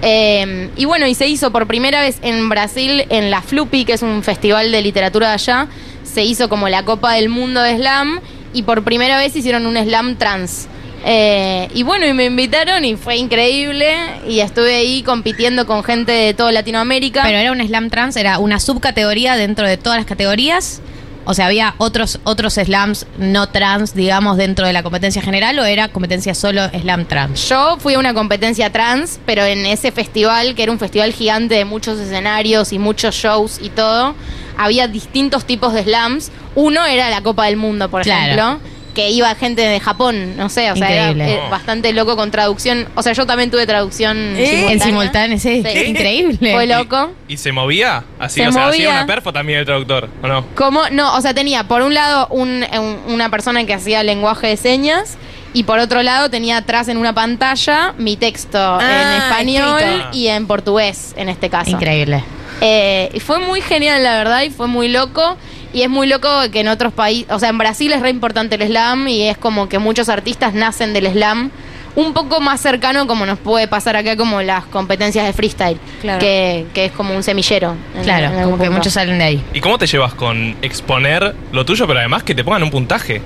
Eh, 0.00 0.70
y 0.76 0.86
bueno, 0.86 1.06
y 1.06 1.14
se 1.14 1.26
hizo 1.26 1.50
por 1.50 1.66
primera 1.66 2.00
vez 2.00 2.18
en 2.22 2.48
Brasil, 2.48 3.04
en 3.10 3.30
la 3.30 3.42
Flupi, 3.42 3.84
que 3.84 3.92
es 3.92 4.02
un 4.02 4.22
festival 4.22 4.72
de 4.72 4.80
literatura 4.80 5.28
de 5.28 5.34
allá. 5.34 5.68
Se 6.02 6.24
hizo 6.24 6.48
como 6.48 6.70
la 6.70 6.84
Copa 6.84 7.12
del 7.12 7.28
Mundo 7.28 7.60
de 7.60 7.76
Slam 7.76 8.20
y 8.54 8.62
por 8.62 8.82
primera 8.82 9.18
vez 9.18 9.36
hicieron 9.36 9.66
un 9.66 9.76
Slam 9.76 10.16
trans. 10.16 10.68
Eh, 11.04 11.68
y 11.74 11.82
bueno, 11.82 12.06
y 12.06 12.12
me 12.12 12.24
invitaron 12.24 12.84
y 12.84 12.96
fue 12.96 13.16
increíble. 13.16 13.94
Y 14.28 14.40
estuve 14.40 14.74
ahí 14.74 15.02
compitiendo 15.02 15.66
con 15.66 15.84
gente 15.84 16.12
de 16.12 16.34
toda 16.34 16.52
Latinoamérica. 16.52 17.22
Pero 17.22 17.38
era 17.38 17.52
un 17.52 17.60
slam 17.66 17.90
trans, 17.90 18.16
era 18.16 18.38
una 18.38 18.58
subcategoría 18.60 19.36
dentro 19.36 19.66
de 19.68 19.76
todas 19.76 19.98
las 19.98 20.06
categorías. 20.06 20.80
O 21.28 21.34
sea, 21.34 21.46
había 21.46 21.74
otros 21.78 22.20
otros 22.22 22.54
slams 22.54 23.04
no 23.18 23.48
trans, 23.48 23.94
digamos, 23.96 24.36
dentro 24.36 24.64
de 24.64 24.72
la 24.72 24.84
competencia 24.84 25.20
general 25.20 25.58
o 25.58 25.64
era 25.64 25.88
competencia 25.88 26.34
solo 26.36 26.68
slam 26.70 27.04
trans. 27.06 27.48
Yo 27.48 27.76
fui 27.80 27.94
a 27.94 27.98
una 27.98 28.14
competencia 28.14 28.70
trans, 28.70 29.18
pero 29.26 29.44
en 29.44 29.66
ese 29.66 29.90
festival, 29.90 30.54
que 30.54 30.62
era 30.62 30.70
un 30.70 30.78
festival 30.78 31.12
gigante 31.12 31.56
de 31.56 31.64
muchos 31.64 31.98
escenarios 31.98 32.72
y 32.72 32.78
muchos 32.78 33.16
shows 33.16 33.58
y 33.60 33.70
todo, 33.70 34.14
había 34.56 34.86
distintos 34.86 35.44
tipos 35.44 35.72
de 35.72 35.82
slams. 35.82 36.30
Uno 36.54 36.86
era 36.86 37.10
la 37.10 37.20
Copa 37.22 37.46
del 37.46 37.56
Mundo, 37.56 37.88
por 37.90 38.02
Claro. 38.02 38.20
ejemplo, 38.24 38.60
que 38.96 39.10
iba 39.10 39.32
gente 39.36 39.62
de 39.62 39.78
Japón, 39.78 40.36
no 40.36 40.48
sé, 40.48 40.72
o 40.72 40.76
sea, 40.76 40.90
era 40.90 41.10
eh, 41.28 41.38
bastante 41.50 41.92
loco 41.92 42.16
con 42.16 42.32
traducción. 42.32 42.88
O 42.96 43.02
sea, 43.02 43.12
yo 43.12 43.26
también 43.26 43.50
tuve 43.52 43.66
traducción 43.66 44.16
¿Eh? 44.36 44.72
En 44.72 44.80
simultáneo, 44.80 45.38
sí, 45.38 45.62
Sí. 45.62 45.78
increíble. 45.86 46.52
Fue 46.52 46.66
loco. 46.66 47.12
¿Y, 47.28 47.34
y 47.34 47.36
se 47.36 47.52
movía? 47.52 48.02
Así, 48.18 48.40
Se 48.40 48.48
o 48.48 48.52
sea, 48.52 48.66
hacía 48.68 48.88
una 48.90 49.06
perfo 49.06 49.32
también 49.32 49.60
el 49.60 49.66
traductor, 49.66 50.08
¿o 50.22 50.26
no? 50.26 50.44
¿Cómo? 50.56 50.82
No, 50.90 51.14
o 51.14 51.20
sea, 51.20 51.34
tenía 51.34 51.64
por 51.68 51.82
un 51.82 51.94
lado 51.94 52.26
un- 52.30 52.64
un- 52.72 53.12
una 53.12 53.28
persona 53.30 53.64
que 53.66 53.74
hacía 53.74 54.02
lenguaje 54.02 54.48
de 54.48 54.56
señas 54.56 55.18
y 55.52 55.64
por 55.64 55.78
otro 55.78 56.02
lado 56.02 56.30
tenía 56.30 56.56
atrás 56.56 56.88
en 56.88 56.96
una 56.96 57.12
pantalla 57.14 57.94
mi 57.98 58.16
texto 58.16 58.58
en 58.80 58.86
Ah, 58.86 59.18
español 59.28 59.78
escrito. 59.78 60.08
y 60.12 60.28
en 60.28 60.46
portugués 60.46 61.12
en 61.16 61.28
este 61.28 61.50
caso. 61.50 61.70
Increíble. 61.70 62.24
Eh, 62.62 63.10
y 63.12 63.20
fue 63.20 63.38
muy 63.38 63.60
genial, 63.60 64.02
la 64.02 64.16
verdad, 64.16 64.42
y 64.42 64.48
fue 64.50 64.66
muy 64.66 64.88
loco. 64.88 65.36
Y 65.76 65.82
es 65.82 65.90
muy 65.90 66.06
loco 66.06 66.26
que 66.50 66.60
en 66.60 66.68
otros 66.68 66.90
países, 66.94 67.30
o 67.30 67.38
sea, 67.38 67.50
en 67.50 67.58
Brasil 67.58 67.92
es 67.92 68.00
re 68.00 68.08
importante 68.08 68.54
el 68.54 68.62
slam 68.66 69.08
y 69.08 69.24
es 69.24 69.36
como 69.36 69.68
que 69.68 69.78
muchos 69.78 70.08
artistas 70.08 70.54
nacen 70.54 70.94
del 70.94 71.06
slam. 71.12 71.50
Un 71.96 72.14
poco 72.14 72.40
más 72.40 72.62
cercano 72.62 73.06
como 73.06 73.26
nos 73.26 73.38
puede 73.38 73.68
pasar 73.68 73.94
acá 73.94 74.16
como 74.16 74.40
las 74.40 74.64
competencias 74.64 75.26
de 75.26 75.34
freestyle, 75.34 75.78
Claro. 76.00 76.18
que, 76.18 76.64
que 76.72 76.86
es 76.86 76.92
como 76.92 77.14
un 77.14 77.22
semillero. 77.22 77.74
en- 77.94 78.04
Claro, 78.04 78.30
como 78.44 78.58
que 78.58 78.70
muchos 78.70 78.94
salen 78.94 79.18
de 79.18 79.24
ahí. 79.24 79.42
¿Y 79.52 79.60
cómo 79.60 79.76
te 79.76 79.86
llevas 79.86 80.14
con 80.14 80.56
exponer 80.62 81.34
lo 81.52 81.66
tuyo, 81.66 81.86
pero 81.86 81.98
además 81.98 82.22
que 82.22 82.34
te 82.34 82.42
pongan 82.42 82.62
un 82.62 82.70
puntaje? 82.70 83.20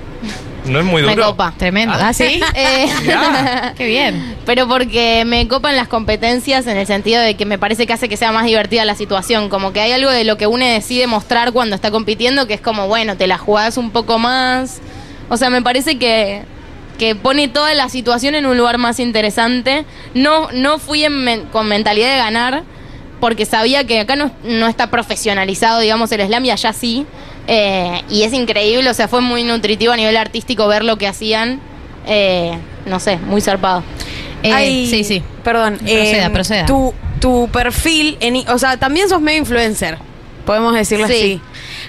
¿No 0.65 0.79
es 0.79 0.85
muy 0.85 1.01
duro? 1.01 1.15
Me 1.15 1.21
copa. 1.21 1.53
Tremendo. 1.57 1.95
¿Ah, 1.99 2.13
sí? 2.13 2.39
Eh. 2.55 2.87
Qué 3.77 3.85
bien. 3.87 4.35
Pero 4.45 4.67
porque 4.67 5.23
me 5.25 5.47
copan 5.47 5.75
las 5.75 5.87
competencias 5.87 6.67
en 6.67 6.77
el 6.77 6.85
sentido 6.87 7.21
de 7.21 7.35
que 7.35 7.45
me 7.45 7.57
parece 7.57 7.87
que 7.87 7.93
hace 7.93 8.07
que 8.09 8.17
sea 8.17 8.31
más 8.31 8.45
divertida 8.45 8.85
la 8.85 8.95
situación. 8.95 9.49
Como 9.49 9.73
que 9.73 9.81
hay 9.81 9.91
algo 9.91 10.11
de 10.11 10.23
lo 10.23 10.37
que 10.37 10.47
uno 10.47 10.65
decide 10.65 11.07
mostrar 11.07 11.51
cuando 11.51 11.75
está 11.75 11.89
compitiendo 11.91 12.47
que 12.47 12.53
es 12.53 12.61
como, 12.61 12.87
bueno, 12.87 13.17
te 13.17 13.27
la 13.27 13.37
jugás 13.37 13.77
un 13.77 13.91
poco 13.91 14.19
más. 14.19 14.79
O 15.29 15.37
sea, 15.37 15.49
me 15.49 15.61
parece 15.61 15.97
que, 15.97 16.43
que 16.99 17.15
pone 17.15 17.47
toda 17.47 17.73
la 17.73 17.89
situación 17.89 18.35
en 18.35 18.45
un 18.45 18.57
lugar 18.57 18.77
más 18.77 18.99
interesante. 18.99 19.85
No, 20.13 20.51
no 20.51 20.77
fui 20.77 21.05
en 21.05 21.23
men- 21.23 21.45
con 21.51 21.67
mentalidad 21.67 22.11
de 22.11 22.17
ganar, 22.17 22.63
porque 23.21 23.45
sabía 23.45 23.85
que 23.87 24.01
acá 24.01 24.17
no, 24.17 24.31
no 24.43 24.67
está 24.67 24.87
profesionalizado, 24.91 25.79
digamos, 25.79 26.11
el 26.11 26.21
slam 26.27 26.43
y 26.43 26.51
allá 26.51 26.73
sí. 26.73 27.05
Eh, 27.47 28.01
y 28.09 28.23
es 28.23 28.33
increíble, 28.33 28.89
o 28.89 28.93
sea, 28.93 29.07
fue 29.07 29.21
muy 29.21 29.43
nutritivo 29.43 29.93
a 29.93 29.97
nivel 29.97 30.17
artístico 30.17 30.67
ver 30.67 30.83
lo 30.83 30.97
que 30.97 31.07
hacían. 31.07 31.59
Eh, 32.07 32.51
no 32.85 32.99
sé, 32.99 33.17
muy 33.17 33.39
zarpado. 33.41 33.83
Eh, 34.43 34.51
Ay, 34.51 34.87
sí, 34.89 35.03
sí. 35.03 35.23
Perdón. 35.43 35.77
Proceda, 35.77 36.25
eh, 36.25 36.29
proceda. 36.31 36.65
Tu, 36.65 36.93
tu 37.19 37.47
perfil, 37.53 38.17
en, 38.19 38.35
i- 38.37 38.45
o 38.49 38.57
sea, 38.57 38.77
también 38.77 39.07
sos 39.07 39.21
medio 39.21 39.37
influencer, 39.39 39.97
podemos 40.51 40.73
decirlo 40.75 41.07
Sí. 41.07 41.13
así. 41.13 41.41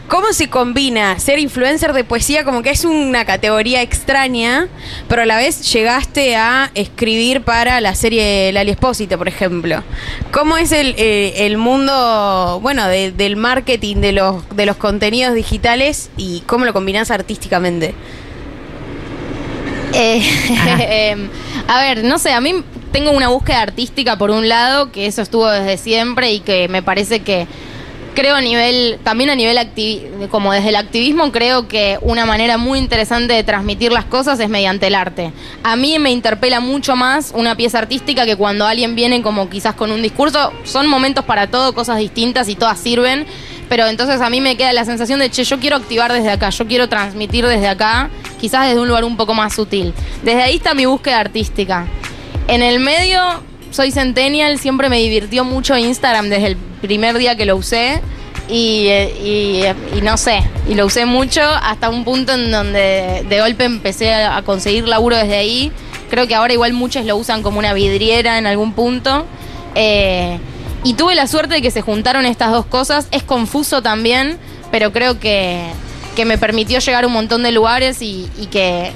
¿Cómo 0.07 0.33
se 0.33 0.49
combina 0.49 1.19
ser 1.19 1.39
influencer 1.41 1.93
de 1.93 2.05
poesía 2.05 2.45
como 2.45 2.63
que 2.63 2.71
es 2.71 2.85
una 2.85 3.25
categoría 3.25 3.83
extraña, 3.83 4.69
pero 5.09 5.23
a 5.23 5.27
la 5.27 5.37
vez 5.37 5.73
llegaste 5.73 6.37
a 6.37 6.71
escribir 6.75 7.43
para 7.43 7.81
la 7.81 7.95
serie 7.97 8.53
Lali 8.53 8.71
Espósito, 8.71 9.19
por 9.19 9.27
ejemplo? 9.27 9.83
¿Cómo 10.31 10.57
es 10.59 10.71
el, 10.71 10.95
eh, 10.97 11.47
el 11.47 11.57
mundo, 11.57 12.61
bueno, 12.63 12.87
de- 12.87 13.11
del 13.11 13.35
marketing, 13.35 13.97
de 13.97 14.13
los, 14.13 14.49
de 14.55 14.65
los 14.67 14.77
contenidos 14.77 15.35
digitales 15.35 16.11
y 16.17 16.41
cómo 16.47 16.65
lo 16.65 16.73
combinás 16.73 17.11
artísticamente? 17.11 17.95
Eh, 19.95 20.23
em, 21.11 21.29
a 21.69 21.81
ver, 21.81 22.05
no 22.05 22.19
sé, 22.19 22.33
a 22.33 22.41
mí 22.41 22.55
tengo 22.93 23.11
una 23.11 23.29
búsqueda 23.29 23.63
artística 23.63 24.17
por 24.17 24.31
un 24.31 24.49
lado, 24.49 24.91
que 24.93 25.07
eso 25.07 25.23
estuvo 25.23 25.49
desde 25.51 25.77
siempre 25.79 26.33
y 26.33 26.41
que 26.41 26.69
me 26.69 26.83
parece 26.83 27.21
que 27.21 27.47
creo 28.15 28.37
a 28.37 28.41
nivel, 28.41 28.99
también 29.03 29.31
a 29.31 29.35
nivel 29.35 29.57
activi- 29.59 30.29
como 30.29 30.53
desde 30.53 30.69
el 30.71 30.77
activismo, 30.77 31.33
creo 31.33 31.69
que 31.69 31.99
una 32.03 32.27
manera 32.27 32.59
muy 32.59 32.79
interesante 32.79 33.35
de 33.35 33.45
transmitir 33.45 33.93
las 33.93 34.05
cosas 34.05 34.39
es 34.41 34.49
mediante 34.49 34.87
el 34.87 34.95
arte. 34.95 35.33
A 35.63 35.77
mí 35.77 35.99
me 35.99 36.11
interpela 36.11 36.61
mucho 36.61 36.97
más 36.97 37.33
una 37.35 37.57
pieza 37.57 37.79
artística 37.79 38.25
que 38.25 38.37
cuando 38.37 38.67
alguien 38.67 38.95
viene 38.95 39.23
como 39.23 39.49
quizás 39.49 39.75
con 39.75 39.91
un 39.93 40.03
discurso, 40.03 40.53
son 40.65 40.87
momentos 40.87 41.25
para 41.25 41.47
todo, 41.47 41.75
cosas 41.75 41.99
distintas 41.99 42.49
y 42.49 42.55
todas 42.55 42.79
sirven, 42.79 43.27
pero 43.69 43.87
entonces 43.87 44.21
a 44.21 44.29
mí 44.29 44.41
me 44.41 44.57
queda 44.57 44.73
la 44.73 44.85
sensación 44.85 45.19
de, 45.19 45.31
che, 45.31 45.45
yo 45.45 45.59
quiero 45.59 45.77
activar 45.77 46.13
desde 46.13 46.31
acá, 46.31 46.51
yo 46.51 46.67
quiero 46.67 46.89
transmitir 46.89 47.47
desde 47.47 47.69
acá, 47.69 48.11
quizás 48.41 48.67
desde 48.67 48.81
un 48.81 48.89
lugar 48.89 49.05
un 49.05 49.17
poco 49.17 49.33
más 49.33 49.55
sutil. 49.55 49.95
Desde 50.23 50.43
ahí 50.43 50.57
está 50.57 50.75
mi 50.75 50.85
búsqueda 50.85 51.21
artística. 51.21 51.87
En 52.49 52.63
el 52.63 52.81
medio, 52.81 53.21
soy 53.73 53.91
centennial, 53.91 54.59
siempre 54.59 54.89
me 54.89 54.99
divirtió 54.99 55.45
mucho 55.45 55.77
Instagram 55.77 56.29
desde 56.29 56.49
el 56.49 56.57
primer 56.57 57.19
día 57.19 57.37
que 57.37 57.47
lo 57.47 57.57
usé. 57.57 58.01
Y, 58.49 58.87
eh, 58.89 59.15
eh, 59.21 59.75
no 60.03 60.17
sé, 60.17 60.43
y 60.69 60.75
lo 60.75 60.87
usé 60.87 61.07
mucho 61.07 61.41
hasta 61.41 61.89
un 61.89 62.05
punto 62.05 62.35
en 62.35 62.51
donde 62.51 63.25
de 63.29 63.41
golpe 63.41 63.65
empecé 63.65 64.13
a 64.13 64.43
conseguir 64.43 64.87
laburo 64.87 65.17
desde 65.17 65.37
ahí. 65.37 65.73
Creo 66.11 66.27
que 66.27 66.35
ahora 66.35 66.53
igual 66.53 66.75
muchos 66.75 67.07
lo 67.07 67.17
usan 67.17 67.43
como 67.43 67.59
una 67.59 67.73
vidriera 67.73 68.37
en 68.39 68.47
algún 68.47 68.75
punto. 68.75 69.27
Eh, 69.75 70.39
y 70.85 70.95
tuve 70.95 71.15
la 71.15 71.27
suerte 71.27 71.55
de 71.55 71.63
que 71.63 71.71
se 71.71 71.81
juntaron 71.81 72.27
estas 72.27 72.51
dos 72.51 72.67
cosas. 72.67 73.09
Es 73.13 73.23
confuso 73.23 73.81
también, 73.81 74.39
pero 74.71 74.93
creo 74.93 75.19
que, 75.19 75.63
que 76.15 76.25
me 76.25 76.37
permitió 76.37 76.81
llegar 76.81 77.05
a 77.05 77.07
un 77.07 77.13
montón 77.15 77.43
de 77.43 77.53
lugares 77.53 78.03
y 78.03 78.29
que, 78.51 78.93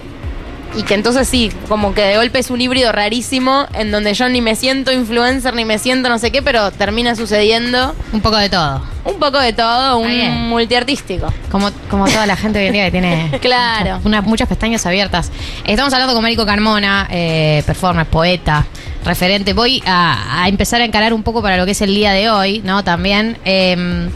y 0.75 0.83
que 0.83 0.95
entonces 0.95 1.29
sí, 1.29 1.51
como 1.69 1.95
que 1.95 2.03
de 2.03 2.17
golpe 2.17 2.39
es 2.39 2.51
un 2.51 2.61
híbrido 2.61 2.93
rarísimo 2.93 3.67
en 3.75 3.91
donde 3.91 4.13
yo 4.15 4.29
ni 4.29 4.41
me 4.43 4.57
siento 4.57 4.93
influencer 4.93 5.55
ni 5.55 5.65
me 5.65 5.79
siento 5.79 6.09
no 6.09 6.19
sé 6.19 6.31
qué, 6.33 6.43
pero 6.43 6.71
termina 6.71 7.15
sucediendo 7.17 7.95
Un 8.13 8.21
poco 8.21 8.37
de 8.37 8.49
todo. 8.51 8.83
un 9.05 9.19
poco 9.19 9.39
de 9.39 9.53
todo, 9.53 9.99
un 9.99 10.49
multiartístico. 10.49 11.33
Como, 11.51 11.71
como 11.91 12.07
toda 12.07 12.27
la 12.27 12.37
gente 12.37 12.59
hoy 12.59 12.67
en 12.67 12.73
día 12.73 12.85
que 12.87 12.91
tiene 12.91 13.39
Claro. 13.41 14.01
muchas 14.25 14.49
pestañas 14.49 14.85
abiertas. 14.87 15.31
Estamos 15.65 15.93
hablando 15.93 16.15
con 16.15 16.23
Marico 16.23 16.45
Carmona, 16.45 17.07
eh, 17.11 17.63
performer, 17.67 18.07
poeta, 18.07 18.67
referente. 19.07 19.53
Voy 19.55 19.83
a, 19.87 20.43
a 20.43 20.49
empezar 20.49 20.81
a 20.83 20.85
encarar 20.85 21.13
un 21.15 21.23
poco 21.23 21.41
para 21.43 21.57
lo 21.57 21.65
que 21.65 21.71
es 21.73 21.81
el 21.81 21.95
día 21.95 22.13
de 22.13 22.29
hoy, 22.31 22.61
¿no? 22.65 22.85
También. 22.85 23.39
eh, 23.45 24.09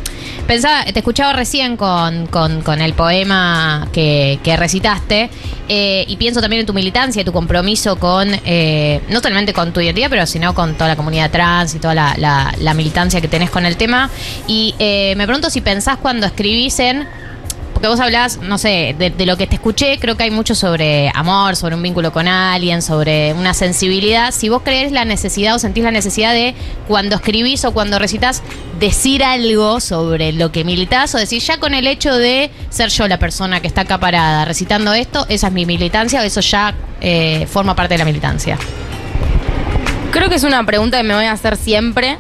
pensaba, 0.47 0.85
te 0.85 0.99
escuchaba 0.99 1.33
recién 1.33 1.77
con, 1.77 2.27
con- 2.27 2.63
con 2.63 2.81
el 2.81 2.93
poema 2.95 3.87
que, 3.93 4.41
que 4.43 4.57
recitaste 4.57 5.31
eh, 5.69 6.05
y 6.09 6.17
pienso 6.17 6.41
también 6.41 6.61
en 6.61 6.67
tu 6.67 6.75
militancia 6.75 7.23
y 7.23 7.25
tu 7.25 7.33
compromiso 7.33 7.97
con, 8.01 8.29
eh, 8.45 9.01
no 9.11 9.21
solamente 9.21 9.53
con 9.53 9.73
tu 9.73 9.81
identidad, 9.81 10.09
pero 10.11 10.27
sino 10.27 10.53
con 10.53 10.75
toda 10.75 10.89
la 10.89 10.97
comunidad 10.97 11.31
trans 11.31 11.75
y 11.77 11.79
toda 11.79 11.95
la, 11.95 12.15
la- 12.17 12.53
la 12.59 12.75
militancia 12.75 13.21
que 13.21 13.29
tenés 13.29 13.51
con 13.51 13.65
el 13.65 13.77
tema. 13.77 14.11
Y 14.49 14.75
eh, 14.81 15.15
me 15.17 15.25
pregunto 15.27 15.51
si 15.51 15.61
pensás 15.61 15.99
cuando 15.99 16.27
escribís 16.27 16.81
en 16.81 17.07
vos 17.89 18.01
hablás, 18.01 18.39
no 18.39 18.59
sé, 18.59 18.95
de, 18.99 19.27
lo 19.27 19.37
que 19.37 19.47
te 19.47 19.55
escuché, 19.55 19.99
creo 19.99 20.17
que 20.17 20.25
hay 20.25 20.31
mucho 20.31 20.55
sobre 20.55 21.11
amor, 21.15 21.57
sobre 21.57 21.75
un 21.75 21.83
vínculo 21.83 22.13
con 22.13 22.29
alguien, 22.29 22.83
sobre 22.83 23.33
una 23.33 23.55
sensibilidad. 23.55 24.33
Si 24.33 24.49
vos 24.49 24.63
crees 24.63 24.93
la 24.93 25.05
necesidad 25.05 25.55
o 25.55 25.59
sentís 25.59 25.85
la 25.85 25.91
necesidad 25.91 26.33
de, 26.33 26.55
cuando 26.87 27.17
escribís 27.17 27.65
o 27.65 27.73
cuando 27.73 27.99
recitas, 27.99 28.43
decir 28.79 29.25
algo 29.25 29.81
sobre 29.81 30.33
lo 30.33 30.53
que 30.53 30.65
militás, 30.65 31.15
o 31.15 31.19
decir, 31.19 31.41
ya 31.43 31.59
con 31.59 31.75
el 31.75 31.87
hecho 31.87 32.15
de 32.15 32.51
ser 32.69 32.91
yo 32.91 33.09
la 33.09 33.19
persona 33.19 33.61
que 33.61 33.67
está 33.67 33.83
acá 33.83 33.99
parada 33.99 34.45
recitando 34.45 34.93
esto, 34.93 35.27
esa 35.29 35.49
es 35.49 35.53
mi 35.53 35.67
militancia, 35.67 36.21
o 36.21 36.25
eso 36.25 36.41
ya 36.41 36.75
eh, 37.01 37.47
forma 37.51 37.75
parte 37.75 37.95
de 37.95 37.99
la 37.99 38.05
militancia. 38.05 38.59
Creo 40.11 40.29
que 40.29 40.35
es 40.35 40.45
una 40.45 40.65
pregunta 40.67 40.97
que 40.97 41.05
me 41.05 41.15
voy 41.15 41.25
a 41.25 41.33
hacer 41.33 41.57
siempre. 41.57 42.19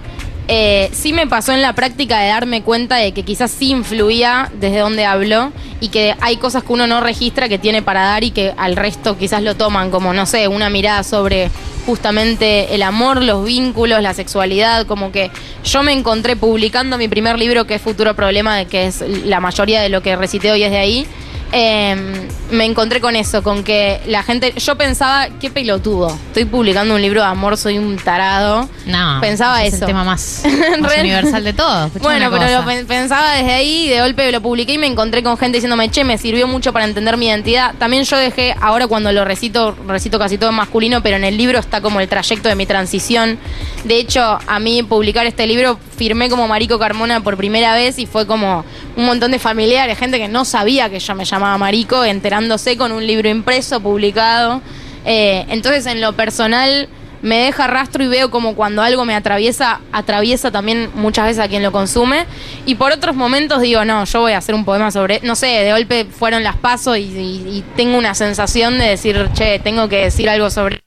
Eh, 0.52 0.90
sí 0.92 1.12
me 1.12 1.28
pasó 1.28 1.52
en 1.52 1.62
la 1.62 1.74
práctica 1.74 2.18
de 2.18 2.26
darme 2.26 2.62
cuenta 2.62 2.96
de 2.96 3.12
que 3.12 3.22
quizás 3.22 3.52
sí 3.52 3.70
influía 3.70 4.50
desde 4.54 4.80
donde 4.80 5.04
hablo 5.04 5.52
y 5.80 5.90
que 5.90 6.16
hay 6.20 6.38
cosas 6.38 6.64
que 6.64 6.72
uno 6.72 6.88
no 6.88 7.00
registra 7.00 7.48
que 7.48 7.56
tiene 7.56 7.82
para 7.82 8.02
dar 8.02 8.24
y 8.24 8.32
que 8.32 8.52
al 8.56 8.74
resto 8.74 9.16
quizás 9.16 9.44
lo 9.44 9.54
toman 9.54 9.92
como, 9.92 10.12
no 10.12 10.26
sé, 10.26 10.48
una 10.48 10.68
mirada 10.68 11.04
sobre 11.04 11.52
justamente 11.86 12.74
el 12.74 12.82
amor, 12.82 13.22
los 13.22 13.44
vínculos, 13.44 14.02
la 14.02 14.12
sexualidad, 14.12 14.86
como 14.86 15.12
que 15.12 15.30
yo 15.62 15.84
me 15.84 15.92
encontré 15.92 16.34
publicando 16.34 16.98
mi 16.98 17.06
primer 17.06 17.38
libro 17.38 17.64
que 17.64 17.76
es 17.76 17.80
Futuro 17.80 18.16
Problema, 18.16 18.64
que 18.64 18.86
es 18.88 19.04
la 19.24 19.38
mayoría 19.38 19.80
de 19.80 19.88
lo 19.88 20.02
que 20.02 20.16
recité 20.16 20.50
hoy 20.50 20.64
es 20.64 20.72
de 20.72 20.78
ahí. 20.78 21.06
Eh, 21.52 22.28
me 22.50 22.64
encontré 22.64 23.00
con 23.00 23.16
eso, 23.16 23.42
con 23.42 23.62
que 23.64 24.00
la 24.06 24.22
gente. 24.22 24.52
Yo 24.56 24.76
pensaba, 24.76 25.28
qué 25.40 25.50
pelotudo. 25.50 26.08
Estoy 26.28 26.44
publicando 26.44 26.94
un 26.94 27.02
libro 27.02 27.20
de 27.22 27.26
amor, 27.26 27.56
soy 27.56 27.78
un 27.78 27.96
tarado. 27.96 28.68
No. 28.86 29.18
Pensaba 29.20 29.62
es 29.64 29.74
eso. 29.74 29.84
el 29.84 29.88
tema 29.88 30.04
más, 30.04 30.42
universal 31.00 31.44
de 31.44 31.52
todo. 31.52 31.90
Bueno, 32.00 32.30
pero 32.30 32.60
lo 32.60 32.64
pen- 32.64 32.86
pensaba 32.86 33.32
desde 33.34 33.52
ahí, 33.52 33.88
de 33.88 34.00
golpe 34.00 34.30
lo 34.32 34.40
publiqué 34.40 34.74
y 34.74 34.78
me 34.78 34.86
encontré 34.86 35.22
con 35.22 35.36
gente 35.36 35.56
diciéndome, 35.58 35.90
che, 35.90 36.04
me 36.04 36.18
sirvió 36.18 36.46
mucho 36.46 36.72
para 36.72 36.84
entender 36.84 37.16
mi 37.16 37.26
identidad. 37.26 37.74
También 37.78 38.04
yo 38.04 38.16
dejé, 38.16 38.54
ahora 38.60 38.86
cuando 38.86 39.10
lo 39.12 39.24
recito, 39.24 39.76
recito 39.86 40.18
casi 40.18 40.38
todo 40.38 40.50
en 40.50 40.56
masculino, 40.56 41.02
pero 41.02 41.16
en 41.16 41.24
el 41.24 41.36
libro 41.36 41.58
está 41.58 41.80
como 41.80 42.00
el 42.00 42.08
trayecto 42.08 42.48
de 42.48 42.54
mi 42.54 42.66
transición. 42.66 43.38
De 43.84 43.96
hecho, 43.96 44.38
a 44.46 44.58
mí 44.60 44.82
publicar 44.82 45.26
este 45.26 45.46
libro 45.46 45.78
firmé 45.96 46.28
como 46.30 46.46
Marico 46.48 46.78
Carmona 46.78 47.20
por 47.22 47.36
primera 47.36 47.74
vez 47.74 47.98
y 47.98 48.06
fue 48.06 48.26
como 48.26 48.64
un 48.96 49.04
montón 49.06 49.30
de 49.30 49.38
familiares, 49.38 49.98
gente 49.98 50.18
que 50.18 50.28
no 50.28 50.44
sabía 50.44 50.88
que 50.90 50.98
yo 50.98 51.14
me 51.14 51.24
llamaba 51.24 51.39
Marico, 51.40 52.04
enterándose 52.04 52.76
con 52.76 52.92
un 52.92 53.06
libro 53.06 53.28
impreso, 53.28 53.80
publicado. 53.80 54.60
Eh, 55.04 55.44
entonces, 55.48 55.86
en 55.86 56.00
lo 56.00 56.12
personal 56.12 56.88
me 57.22 57.36
deja 57.36 57.66
rastro 57.66 58.02
y 58.02 58.06
veo 58.06 58.30
como 58.30 58.54
cuando 58.54 58.80
algo 58.80 59.04
me 59.04 59.14
atraviesa, 59.14 59.80
atraviesa 59.92 60.50
también 60.50 60.90
muchas 60.94 61.26
veces 61.26 61.44
a 61.44 61.48
quien 61.48 61.62
lo 61.62 61.70
consume. 61.72 62.24
Y 62.64 62.76
por 62.76 62.92
otros 62.92 63.14
momentos 63.14 63.60
digo, 63.60 63.84
no, 63.84 64.04
yo 64.04 64.20
voy 64.20 64.32
a 64.32 64.38
hacer 64.38 64.54
un 64.54 64.64
poema 64.64 64.90
sobre, 64.90 65.20
no 65.22 65.34
sé, 65.36 65.46
de 65.46 65.72
golpe 65.72 66.06
fueron 66.06 66.42
las 66.42 66.56
pasos 66.56 66.96
y, 66.96 67.02
y- 67.02 67.58
y 67.58 67.64
tengo 67.76 67.98
una 67.98 68.14
sensación 68.14 68.78
de 68.78 68.86
decir, 68.88 69.28
che, 69.34 69.58
tengo 69.58 69.88
que 69.88 70.04
decir 70.04 70.30
algo 70.30 70.48
sobre 70.50 70.80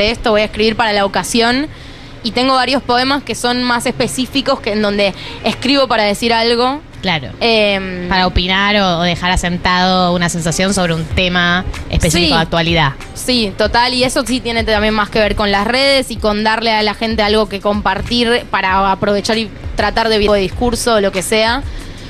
esto, 0.00 0.30
voy 0.32 0.40
a 0.40 0.44
escribir 0.44 0.74
para 0.76 0.92
la 0.92 1.04
ocasión. 1.04 1.68
Y 2.24 2.32
tengo 2.32 2.54
varios 2.54 2.82
poemas 2.82 3.22
que 3.22 3.36
son 3.36 3.62
más 3.62 3.86
específicos, 3.86 4.58
que 4.58 4.72
en 4.72 4.82
donde 4.82 5.14
escribo 5.44 5.86
para 5.86 6.02
decir 6.02 6.32
algo. 6.32 6.80
Claro. 7.02 7.28
Em, 7.40 8.08
Para 8.08 8.26
opinar 8.26 8.74
o, 8.76 8.98
o 8.98 9.02
dejar 9.02 9.30
asentado 9.30 10.12
una 10.14 10.28
sensación 10.28 10.74
sobre 10.74 10.94
un 10.94 11.04
tema 11.04 11.64
específico 11.90 12.26
Sí. 12.28 12.34
de 12.34 12.40
actualidad. 12.40 12.92
Sí, 13.14 13.52
total, 13.56 13.94
y 13.94 14.02
eso 14.04 14.24
sí 14.26 14.40
tiene 14.40 14.64
también 14.64 14.94
más 14.94 15.08
que 15.08 15.20
ver 15.20 15.36
con 15.36 15.52
las 15.52 15.66
redes 15.66 16.10
y 16.10 16.16
con 16.16 16.42
darle 16.42 16.72
a 16.72 16.82
la 16.82 16.94
gente 16.94 17.22
algo 17.22 17.48
que 17.48 17.60
compartir 17.60 18.44
para 18.50 18.90
aprovechar 18.90 19.38
y 19.38 19.48
tratar 19.76 20.08
de 20.08 20.18
de 20.18 20.38
discurso 20.40 20.94
o 20.94 21.00
lo 21.00 21.12
que 21.12 21.22
sea. 21.22 21.62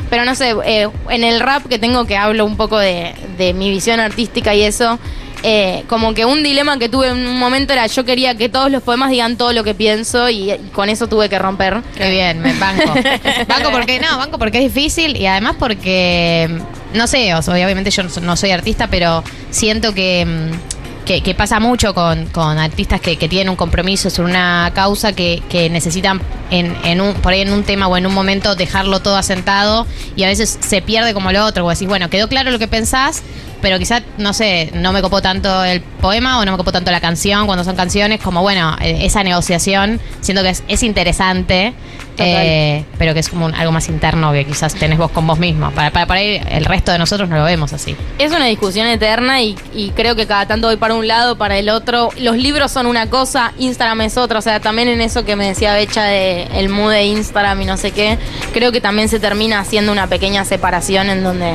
Pero 0.08 0.24
no 0.24 0.34
sé, 0.34 0.54
eh, 0.64 0.88
en 1.10 1.22
el 1.22 1.38
rap 1.40 1.66
que 1.68 1.78
tengo 1.78 2.06
que 2.06 2.16
hablo 2.16 2.46
un 2.46 2.56
poco 2.56 2.78
de, 2.78 3.14
de 3.36 3.52
mi 3.52 3.68
visión 3.68 4.00
artística 4.00 4.54
y 4.54 4.62
eso, 4.62 4.98
eh, 5.42 5.84
como 5.88 6.14
que 6.14 6.24
un 6.24 6.42
dilema 6.42 6.78
que 6.78 6.88
tuve 6.88 7.08
en 7.08 7.26
un 7.26 7.38
momento 7.38 7.72
era 7.72 7.86
yo 7.86 8.04
quería 8.04 8.34
que 8.36 8.48
todos 8.48 8.70
los 8.70 8.82
poemas 8.82 9.10
digan 9.10 9.36
todo 9.36 9.52
lo 9.52 9.62
que 9.64 9.74
pienso 9.74 10.28
y, 10.28 10.50
y 10.52 10.58
con 10.72 10.88
eso 10.88 11.06
tuve 11.08 11.28
que 11.28 11.38
romper. 11.38 11.80
Qué 11.96 12.10
bien, 12.10 12.40
me 12.40 12.52
banco. 12.54 12.92
banco 13.48 13.70
porque 13.70 14.00
no, 14.00 14.18
banco 14.18 14.38
porque 14.38 14.58
es 14.58 14.74
difícil 14.74 15.16
y 15.16 15.26
además 15.26 15.56
porque, 15.58 16.48
no 16.94 17.06
sé, 17.06 17.34
o 17.34 17.42
sea, 17.42 17.54
obviamente 17.54 17.90
yo 17.90 18.02
no 18.02 18.08
so- 18.10 18.20
no 18.20 18.36
soy 18.36 18.50
artista, 18.50 18.88
pero 18.88 19.22
siento 19.50 19.94
que, 19.94 20.24
mm, 20.26 21.04
que, 21.06 21.22
que 21.22 21.34
pasa 21.34 21.58
mucho 21.60 21.94
con, 21.94 22.26
con 22.26 22.58
artistas 22.58 23.00
que, 23.00 23.16
que 23.16 23.28
tienen 23.28 23.48
un 23.48 23.56
compromiso 23.56 24.10
sobre 24.10 24.30
una 24.30 24.70
causa 24.74 25.12
que, 25.14 25.42
que 25.48 25.70
necesitan 25.70 26.20
en, 26.50 26.76
en 26.84 27.00
un, 27.00 27.14
por 27.14 27.32
ahí 27.32 27.40
en 27.40 27.52
un 27.52 27.62
tema 27.62 27.86
o 27.88 27.96
en 27.96 28.06
un 28.06 28.12
momento 28.12 28.54
dejarlo 28.56 29.00
todo 29.00 29.16
asentado 29.16 29.86
y 30.16 30.24
a 30.24 30.26
veces 30.26 30.58
se 30.60 30.82
pierde 30.82 31.14
como 31.14 31.32
lo 31.32 31.44
otro, 31.46 31.64
o 31.64 31.70
decís, 31.70 31.88
bueno, 31.88 32.10
quedó 32.10 32.28
claro 32.28 32.50
lo 32.50 32.58
que 32.58 32.68
pensás, 32.68 33.22
pero 33.60 33.78
quizás, 33.78 34.02
no 34.18 34.32
sé, 34.32 34.70
no 34.74 34.92
me 34.92 35.00
copó 35.02 35.20
tanto 35.22 35.64
el 35.64 35.80
poema 35.80 36.38
o 36.38 36.44
no 36.44 36.52
me 36.52 36.56
copó 36.58 36.72
tanto 36.72 36.90
la 36.90 37.00
canción 37.00 37.46
cuando 37.46 37.64
son 37.64 37.76
canciones, 37.76 38.20
como 38.20 38.42
bueno, 38.42 38.76
eh, 38.80 38.98
esa 39.02 39.22
negociación, 39.22 40.00
siento 40.20 40.42
que 40.42 40.50
es, 40.50 40.62
es 40.68 40.82
interesante, 40.82 41.74
eh, 42.20 42.84
pero 42.98 43.14
que 43.14 43.20
es 43.20 43.28
como 43.28 43.46
un- 43.46 43.54
algo 43.54 43.70
más 43.72 43.88
interno 43.88 44.32
que 44.32 44.44
quizás 44.44 44.74
tenés 44.74 44.98
vos 44.98 45.10
con 45.12 45.26
vos 45.26 45.38
mismo. 45.38 45.70
Para, 45.70 45.90
para, 45.90 46.06
para 46.06 46.20
ahí 46.20 46.40
el 46.50 46.64
resto 46.64 46.90
de 46.90 46.98
nosotros 46.98 47.28
no 47.28 47.36
lo 47.36 47.44
vemos 47.44 47.72
así. 47.72 47.94
Es 48.18 48.32
una 48.32 48.46
discusión 48.46 48.86
eterna 48.88 49.40
y, 49.40 49.56
y 49.74 49.90
creo 49.90 50.16
que 50.16 50.26
cada 50.26 50.46
tanto 50.46 50.66
voy 50.66 50.76
para 50.76 50.94
un 50.94 51.06
lado, 51.06 51.36
para 51.38 51.56
el 51.58 51.68
otro. 51.68 52.10
Los 52.18 52.36
libros 52.36 52.72
son 52.72 52.86
una 52.86 53.08
cosa, 53.08 53.52
Instagram 53.58 54.00
es 54.02 54.16
otra. 54.16 54.40
O 54.40 54.42
sea, 54.42 54.58
también 54.60 54.88
en 54.88 55.00
eso 55.00 55.24
que 55.24 55.36
me 55.36 55.46
decía 55.46 55.74
Becha 55.74 56.02
de 56.04 56.44
el 56.54 56.68
mood 56.68 56.90
de 56.90 57.04
Instagram 57.04 57.62
y 57.62 57.64
no 57.66 57.76
sé 57.76 57.92
qué, 57.92 58.18
creo 58.52 58.72
que 58.72 58.80
también 58.80 59.08
se 59.08 59.20
termina 59.20 59.60
haciendo 59.60 59.92
una 59.92 60.06
pequeña 60.08 60.44
separación 60.44 61.10
en 61.10 61.22
donde. 61.22 61.54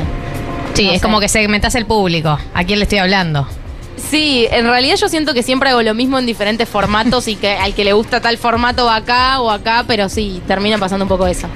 Sí, 0.74 0.86
no 0.86 0.92
es 0.92 1.00
sé. 1.00 1.04
como 1.04 1.20
que 1.20 1.28
segmentás 1.30 1.76
el 1.76 1.86
público. 1.86 2.38
¿A 2.54 2.64
quién 2.64 2.80
le 2.80 2.84
estoy 2.84 3.00
hablando? 3.00 3.48
Sí, 3.96 4.48
en 4.52 4.66
realidad 4.66 4.96
yo 4.96 5.08
siento 5.08 5.34
que 5.34 5.44
siempre 5.44 5.70
hago 5.70 5.82
lo 5.82 5.94
mismo 5.94 6.20
en 6.20 6.26
diferentes 6.26 6.68
formatos 6.68 7.28
y 7.28 7.36
que 7.36 7.52
al 7.54 7.74
que 7.74 7.84
le 7.84 7.94
gusta 7.94 8.22
tal 8.22 8.38
formato 8.38 8.86
va 8.86 8.98
acá 8.98 9.40
o 9.40 9.50
acá, 9.50 9.86
pero 9.88 10.10
sí, 10.10 10.42
termina 10.48 10.78
pasando 10.78 11.06
un 11.06 11.10
poco 11.10 11.28
eso. 11.28 11.48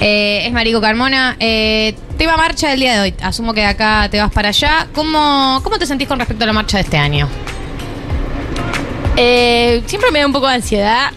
Eh, 0.00 0.46
es 0.46 0.52
Marico 0.52 0.80
Carmona. 0.80 1.36
Eh, 1.40 1.94
tema 2.16 2.36
marcha 2.36 2.70
del 2.70 2.80
día 2.80 2.94
de 2.94 3.00
hoy. 3.00 3.14
Asumo 3.22 3.52
que 3.52 3.64
acá 3.64 4.08
te 4.10 4.18
vas 4.18 4.30
para 4.30 4.48
allá. 4.48 4.88
¿Cómo, 4.94 5.60
¿Cómo 5.62 5.78
te 5.78 5.86
sentís 5.86 6.08
con 6.08 6.18
respecto 6.18 6.44
a 6.44 6.46
la 6.46 6.52
marcha 6.52 6.78
de 6.78 6.84
este 6.84 6.96
año? 6.96 7.28
Eh, 9.16 9.82
siempre 9.86 10.10
me 10.10 10.20
da 10.20 10.26
un 10.26 10.32
poco 10.32 10.48
de 10.48 10.54
ansiedad, 10.54 11.10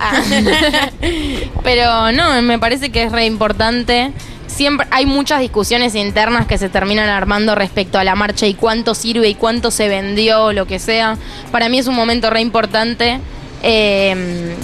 pero 1.64 2.12
no, 2.12 2.42
me 2.42 2.60
parece 2.60 2.92
que 2.92 3.04
es 3.04 3.12
re 3.12 3.26
importante. 3.26 4.12
Siempre 4.54 4.88
hay 4.92 5.06
muchas 5.06 5.40
discusiones 5.40 5.96
internas 5.96 6.46
que 6.46 6.58
se 6.58 6.70
terminan 6.70 7.10
armando 7.10 7.56
respecto 7.56 7.98
a 7.98 8.04
la 8.04 8.16
marcha 8.16 8.46
y 8.46 8.54
cuánto 8.54 8.94
sirve 8.94 9.28
y 9.30 9.36
cuánto 9.36 9.72
se 9.72 9.88
vendió, 9.88 10.54
lo 10.54 10.68
que 10.68 10.78
sea. 10.78 11.18
Para 11.52 11.70
mí 11.70 11.80
es 11.80 11.88
un 11.88 11.96
momento 11.96 12.30
re 12.30 12.42
importante. 12.42 13.20
eh, 13.64 14.56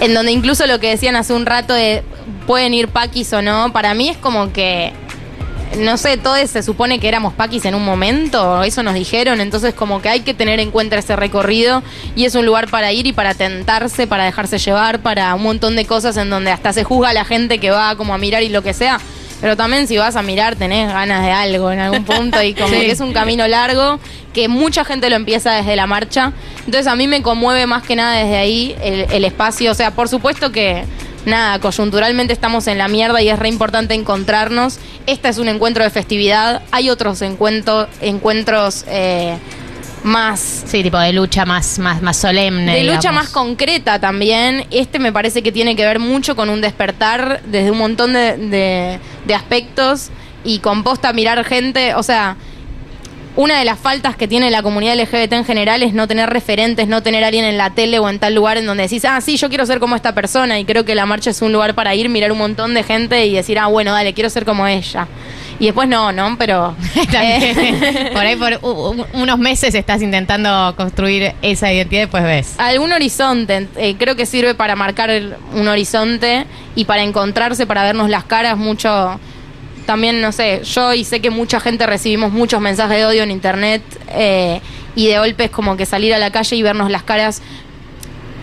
en 0.00 0.14
donde 0.14 0.32
incluso 0.32 0.66
lo 0.66 0.80
que 0.80 0.90
decían 0.90 1.14
hace 1.14 1.32
un 1.32 1.46
rato 1.46 1.74
de 1.74 2.02
pueden 2.46 2.74
ir 2.74 2.88
paquis 2.88 3.32
o 3.32 3.40
no, 3.40 3.72
para 3.72 3.94
mí 3.94 4.08
es 4.08 4.16
como 4.16 4.52
que 4.52 4.92
no 5.78 5.96
sé, 5.96 6.16
todos 6.16 6.50
se 6.50 6.62
supone 6.62 6.98
que 6.98 7.08
éramos 7.08 7.32
paquis 7.32 7.64
en 7.64 7.74
un 7.74 7.84
momento, 7.84 8.62
eso 8.62 8.82
nos 8.82 8.94
dijeron, 8.94 9.40
entonces 9.40 9.72
como 9.74 10.02
que 10.02 10.08
hay 10.08 10.20
que 10.20 10.34
tener 10.34 10.60
en 10.60 10.70
cuenta 10.70 10.98
ese 10.98 11.16
recorrido 11.16 11.82
y 12.14 12.24
es 12.24 12.34
un 12.34 12.44
lugar 12.44 12.68
para 12.68 12.92
ir 12.92 13.06
y 13.06 13.12
para 13.12 13.34
tentarse, 13.34 14.06
para 14.06 14.24
dejarse 14.24 14.58
llevar, 14.58 15.00
para 15.00 15.34
un 15.34 15.44
montón 15.44 15.76
de 15.76 15.86
cosas 15.86 16.16
en 16.16 16.28
donde 16.28 16.50
hasta 16.50 16.72
se 16.72 16.84
juzga 16.84 17.10
a 17.10 17.14
la 17.14 17.24
gente 17.24 17.58
que 17.58 17.70
va 17.70 17.96
como 17.96 18.12
a 18.12 18.18
mirar 18.18 18.42
y 18.42 18.48
lo 18.48 18.62
que 18.62 18.74
sea. 18.74 19.00
Pero 19.42 19.56
también 19.56 19.86
si 19.88 19.98
vas 19.98 20.16
a 20.16 20.22
mirar 20.22 20.56
tenés 20.56 20.90
ganas 20.90 21.22
de 21.22 21.32
algo 21.32 21.70
en 21.70 21.80
algún 21.80 22.04
punto 22.04 22.42
y 22.42 22.54
como 22.54 22.68
Sí. 22.72 22.80
que 22.86 22.92
es 22.92 23.00
un 23.00 23.12
camino 23.12 23.46
largo 23.48 24.00
que 24.32 24.48
mucha 24.48 24.84
gente 24.86 25.10
lo 25.10 25.16
empieza 25.16 25.52
desde 25.52 25.76
la 25.76 25.86
marcha. 25.86 26.32
Entonces 26.60 26.86
a 26.86 26.94
mí 26.96 27.06
me 27.08 27.20
conmueve 27.20 27.66
más 27.66 27.82
que 27.82 27.96
nada 27.96 28.14
desde 28.16 28.36
ahí 28.36 28.74
el, 28.80 29.06
el 29.12 29.24
espacio. 29.26 29.70
O 29.70 29.74
sea, 29.74 29.90
por 29.90 30.08
supuesto 30.08 30.50
que 30.52 30.84
nada, 31.26 31.58
coyunturalmente 31.58 32.32
estamos 32.32 32.66
en 32.68 32.78
la 32.78 32.88
mierda 32.88 33.20
y 33.20 33.28
es 33.28 33.38
re 33.38 33.48
importante 33.48 33.92
encontrarnos. 33.94 34.78
Este 35.06 35.28
es 35.28 35.36
un 35.38 35.48
encuentro 35.48 35.84
de 35.84 35.90
festividad. 35.90 36.62
Hay 36.70 36.88
otros 36.88 37.20
encuentros, 37.20 37.88
encuentros 38.00 38.84
eh, 38.88 39.36
más 40.04 40.64
Sí, 40.66 40.82
tipo 40.82 40.98
de 40.98 41.12
lucha 41.12 41.44
más, 41.44 41.78
más, 41.78 42.02
más 42.02 42.16
solemne. 42.16 42.74
de 42.74 42.84
lucha 42.84 43.12
más 43.12 43.28
concreta 43.28 43.98
también. 43.98 44.64
Este 44.70 44.98
me 44.98 45.12
parece 45.12 45.42
que 45.42 45.52
tiene 45.52 45.76
que 45.76 45.84
ver 45.84 45.98
mucho 45.98 46.34
con 46.36 46.48
un 46.50 46.60
despertar 46.60 47.40
desde 47.46 47.70
un 47.70 47.78
montón 47.78 48.12
de, 48.12 48.36
de- 48.36 48.98
de 49.26 49.34
aspectos 49.34 50.10
y 50.44 50.58
con 50.58 50.82
posta 50.82 51.12
mirar 51.12 51.44
gente. 51.44 51.94
O 51.94 52.02
sea, 52.02 52.36
una 53.36 53.58
de 53.58 53.64
las 53.64 53.78
faltas 53.78 54.14
que 54.16 54.28
tiene 54.28 54.50
la 54.50 54.62
comunidad 54.62 54.94
LGBT 55.00 55.32
en 55.32 55.44
general 55.44 55.82
es 55.82 55.94
no 55.94 56.06
tener 56.06 56.28
referentes, 56.28 56.86
no 56.86 57.02
tener 57.02 57.24
a 57.24 57.28
alguien 57.28 57.44
en 57.46 57.56
la 57.56 57.70
tele 57.70 57.98
o 57.98 58.08
en 58.08 58.18
tal 58.18 58.34
lugar 58.34 58.58
en 58.58 58.66
donde 58.66 58.82
decís, 58.82 59.04
ah, 59.06 59.20
sí, 59.20 59.36
yo 59.38 59.48
quiero 59.48 59.64
ser 59.66 59.78
como 59.80 59.96
esta 59.96 60.14
persona. 60.14 60.58
Y 60.58 60.64
creo 60.64 60.84
que 60.84 60.94
la 60.94 61.06
marcha 61.06 61.30
es 61.30 61.40
un 61.40 61.52
lugar 61.52 61.74
para 61.74 61.94
ir, 61.94 62.08
mirar 62.10 62.30
un 62.32 62.38
montón 62.38 62.74
de 62.74 62.82
gente 62.82 63.24
y 63.26 63.32
decir, 63.34 63.58
ah, 63.58 63.66
bueno, 63.68 63.92
dale, 63.92 64.12
quiero 64.12 64.28
ser 64.28 64.44
como 64.44 64.66
ella. 64.66 65.06
Y 65.58 65.66
después 65.66 65.88
no, 65.88 66.12
¿no? 66.12 66.36
Pero. 66.38 66.74
Eh, 67.14 68.10
por 68.12 68.22
ahí 68.22 68.36
por 68.36 68.58
u- 68.62 68.90
u- 69.00 69.06
unos 69.14 69.38
meses 69.38 69.74
estás 69.74 70.02
intentando 70.02 70.74
construir 70.76 71.34
esa 71.42 71.72
identidad 71.72 72.00
y 72.00 72.04
después 72.04 72.24
ves. 72.24 72.54
Algún 72.58 72.92
horizonte, 72.92 73.68
eh, 73.76 73.94
creo 73.98 74.16
que 74.16 74.26
sirve 74.26 74.54
para 74.54 74.76
marcar 74.76 75.10
un 75.54 75.68
horizonte 75.68 76.46
y 76.74 76.84
para 76.84 77.02
encontrarse, 77.02 77.66
para 77.66 77.82
vernos 77.84 78.08
las 78.10 78.24
caras 78.24 78.56
mucho. 78.56 79.20
También, 79.86 80.20
no 80.20 80.32
sé, 80.32 80.62
yo 80.64 80.94
y 80.94 81.04
sé 81.04 81.20
que 81.20 81.30
mucha 81.30 81.58
gente 81.60 81.86
recibimos 81.86 82.32
muchos 82.32 82.60
mensajes 82.60 82.96
de 82.98 83.04
odio 83.06 83.22
en 83.24 83.30
internet 83.30 83.82
eh, 84.10 84.60
y 84.94 85.08
de 85.08 85.18
golpe 85.18 85.44
es 85.44 85.50
como 85.50 85.76
que 85.76 85.86
salir 85.86 86.14
a 86.14 86.18
la 86.18 86.30
calle 86.30 86.56
y 86.56 86.62
vernos 86.62 86.90
las 86.90 87.02
caras 87.02 87.42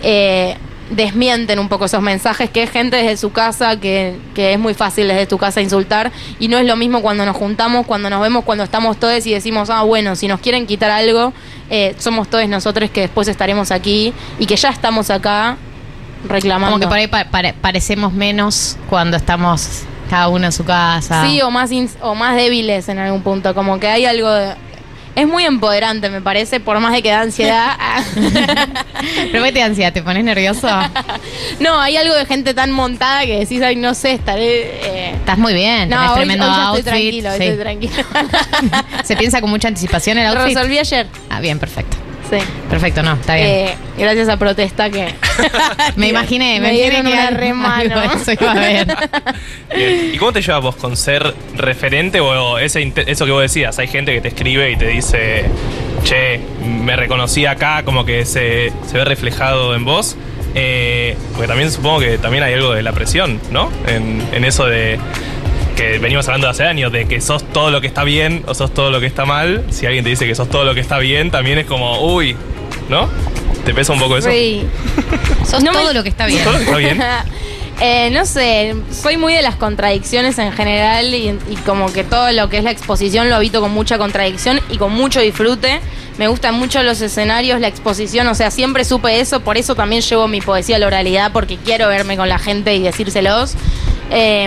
eh, 0.02 0.56
desmienten 0.90 1.58
un 1.60 1.68
poco 1.68 1.84
esos 1.84 2.02
mensajes, 2.02 2.50
que 2.50 2.64
es 2.64 2.70
gente 2.70 2.96
desde 2.96 3.16
su 3.16 3.30
casa, 3.30 3.78
que, 3.78 4.16
que 4.34 4.52
es 4.54 4.58
muy 4.58 4.74
fácil 4.74 5.06
desde 5.06 5.24
tu 5.26 5.38
casa 5.38 5.60
insultar, 5.60 6.10
y 6.40 6.48
no 6.48 6.58
es 6.58 6.66
lo 6.66 6.74
mismo 6.76 7.00
cuando 7.00 7.24
nos 7.24 7.36
juntamos, 7.36 7.86
cuando 7.86 8.10
nos 8.10 8.20
vemos, 8.20 8.44
cuando 8.44 8.64
estamos 8.64 8.98
todos 8.98 9.24
y 9.26 9.32
decimos, 9.32 9.70
ah, 9.70 9.82
bueno, 9.82 10.16
si 10.16 10.26
nos 10.26 10.40
quieren 10.40 10.66
quitar 10.66 10.90
algo, 10.90 11.32
eh, 11.70 11.94
somos 11.98 12.28
todos 12.28 12.48
nosotros 12.48 12.90
que 12.90 13.02
después 13.02 13.28
estaremos 13.28 13.70
aquí 13.70 14.12
y 14.40 14.46
que 14.46 14.56
ya 14.56 14.70
estamos 14.70 15.10
acá 15.10 15.56
reclamando. 16.28 16.72
Como 16.74 16.80
que 16.80 16.88
por 16.88 16.98
ahí 16.98 17.06
pa- 17.06 17.30
pare- 17.30 17.54
parecemos 17.54 18.12
menos 18.12 18.76
cuando 18.88 19.16
estamos 19.16 19.82
cada 20.10 20.28
uno 20.28 20.44
en 20.46 20.52
su 20.52 20.64
casa. 20.64 21.24
Sí, 21.24 21.40
o 21.40 21.50
más, 21.50 21.70
ins- 21.70 21.96
o 22.02 22.14
más 22.14 22.34
débiles 22.36 22.88
en 22.88 22.98
algún 22.98 23.22
punto, 23.22 23.54
como 23.54 23.78
que 23.80 23.86
hay 23.88 24.04
algo 24.04 24.28
de- 24.30 24.54
es 25.16 25.26
muy 25.26 25.44
empoderante, 25.44 26.08
me 26.08 26.20
parece, 26.20 26.60
por 26.60 26.78
más 26.80 26.92
de 26.92 27.02
que 27.02 27.10
da 27.10 27.20
ansiedad. 27.22 27.76
Pero 29.32 29.44
qué 29.44 29.52
te 29.52 29.58
da 29.58 29.66
ansiedad, 29.66 29.92
¿te 29.92 30.02
pones 30.02 30.22
nervioso? 30.24 30.68
no, 31.60 31.80
hay 31.80 31.96
algo 31.96 32.14
de 32.14 32.26
gente 32.26 32.54
tan 32.54 32.70
montada 32.70 33.22
que 33.26 33.40
decís, 33.40 33.60
ay, 33.62 33.76
no 33.76 33.94
sé, 33.94 34.12
estaré. 34.12 34.62
eh, 34.84 35.12
Estás 35.16 35.36
muy 35.38 35.52
bien, 35.52 35.88
No, 35.88 35.96
tenés 35.96 36.10
hoy, 36.10 36.16
tremendo 36.16 36.44
hoy 36.46 36.50
ya 36.52 36.62
outfit. 36.68 36.86
estoy 36.86 36.92
tranquilo, 36.92 37.30
hoy 37.30 37.38
sí. 37.38 37.44
estoy 37.44 37.60
tranquilo. 37.62 37.92
¿Se 39.04 39.16
piensa 39.16 39.40
con 39.40 39.50
mucha 39.50 39.68
anticipación 39.68 40.18
el 40.18 40.32
Lo 40.32 40.40
outfit? 40.40 40.56
resolví 40.56 40.78
ayer. 40.78 41.06
Ah, 41.28 41.40
bien, 41.40 41.58
perfecto. 41.58 41.96
Sí. 42.30 42.36
Perfecto, 42.68 43.02
no, 43.02 43.14
está 43.14 43.34
bien. 43.34 43.48
Eh, 43.48 43.74
gracias 43.98 44.28
a 44.28 44.36
protesta 44.36 44.88
que. 44.88 45.12
me 45.96 46.08
imaginé, 46.08 46.60
me, 46.60 46.68
me 46.68 46.74
imaginé 46.74 47.02
dieron 47.02 47.06
una 47.06 47.30
de 47.78 48.06
eso 48.16 48.32
iba 48.32 48.52
a. 48.52 49.76
¿Y 49.76 50.16
cómo 50.16 50.32
te 50.32 50.40
llevas 50.40 50.62
vos 50.62 50.76
con 50.76 50.96
ser 50.96 51.34
referente 51.56 52.20
o 52.20 52.58
ese, 52.58 52.92
eso 53.06 53.24
que 53.24 53.32
vos 53.32 53.42
decías? 53.42 53.78
Hay 53.80 53.88
gente 53.88 54.14
que 54.14 54.20
te 54.20 54.28
escribe 54.28 54.70
y 54.70 54.76
te 54.76 54.86
dice, 54.86 55.44
che, 56.04 56.40
me 56.64 56.94
reconocí 56.94 57.46
acá, 57.46 57.82
como 57.84 58.04
que 58.04 58.24
se, 58.24 58.72
se 58.86 58.98
ve 58.98 59.04
reflejado 59.04 59.74
en 59.74 59.84
vos. 59.84 60.16
Eh, 60.54 61.16
porque 61.32 61.46
también 61.46 61.70
supongo 61.70 62.00
que 62.00 62.18
también 62.18 62.42
hay 62.42 62.54
algo 62.54 62.72
de 62.72 62.82
la 62.82 62.92
presión, 62.92 63.40
¿no? 63.50 63.70
En, 63.86 64.22
en 64.32 64.44
eso 64.44 64.66
de 64.66 64.98
que 65.76 65.98
venimos 65.98 66.26
hablando 66.28 66.48
hace 66.48 66.64
años, 66.64 66.92
de 66.92 67.06
que 67.06 67.20
sos 67.20 67.44
todo 67.52 67.70
lo 67.70 67.80
que 67.80 67.86
está 67.86 68.04
bien 68.04 68.42
o 68.46 68.54
sos 68.54 68.72
todo 68.74 68.90
lo 68.90 69.00
que 69.00 69.06
está 69.06 69.24
mal. 69.24 69.64
Si 69.70 69.86
alguien 69.86 70.04
te 70.04 70.10
dice 70.10 70.26
que 70.26 70.34
sos 70.34 70.48
todo 70.48 70.64
lo 70.64 70.74
que 70.74 70.80
está 70.80 70.98
bien, 70.98 71.30
también 71.30 71.58
es 71.58 71.66
como, 71.66 72.00
uy, 72.14 72.36
¿no? 72.88 73.08
¿Te 73.64 73.74
pesa 73.74 73.92
un 73.92 74.00
poco 74.00 74.16
eso? 74.16 74.30
Sí. 74.30 74.62
Sos 75.48 75.62
No 75.62 75.72
me- 75.72 75.78
todo 75.78 75.92
lo 75.92 76.02
que 76.02 76.08
está 76.08 76.26
bien. 76.26 76.42
¿Todo 76.44 76.52
lo 76.54 76.58
que 76.58 76.64
está 76.64 76.76
bien? 76.76 77.00
Eh, 77.82 78.10
no 78.12 78.26
sé, 78.26 78.74
soy 78.90 79.16
muy 79.16 79.32
de 79.32 79.40
las 79.40 79.56
contradicciones 79.56 80.36
en 80.36 80.52
general 80.52 81.14
y, 81.14 81.28
y 81.48 81.56
como 81.64 81.90
que 81.90 82.04
todo 82.04 82.30
lo 82.30 82.50
que 82.50 82.58
es 82.58 82.64
la 82.64 82.70
exposición 82.72 83.30
lo 83.30 83.36
habito 83.36 83.62
con 83.62 83.70
mucha 83.70 83.96
contradicción 83.96 84.60
y 84.70 84.76
con 84.76 84.92
mucho 84.92 85.18
disfrute. 85.20 85.80
Me 86.18 86.28
gustan 86.28 86.56
mucho 86.56 86.82
los 86.82 87.00
escenarios, 87.00 87.58
la 87.58 87.68
exposición, 87.68 88.26
o 88.28 88.34
sea, 88.34 88.50
siempre 88.50 88.84
supe 88.84 89.18
eso, 89.20 89.40
por 89.40 89.56
eso 89.56 89.74
también 89.76 90.02
llevo 90.02 90.28
mi 90.28 90.42
poesía 90.42 90.76
a 90.76 90.78
la 90.78 90.88
oralidad, 90.88 91.32
porque 91.32 91.56
quiero 91.56 91.88
verme 91.88 92.18
con 92.18 92.28
la 92.28 92.38
gente 92.38 92.74
y 92.74 92.82
decírselos. 92.82 93.54
Eh, 94.10 94.46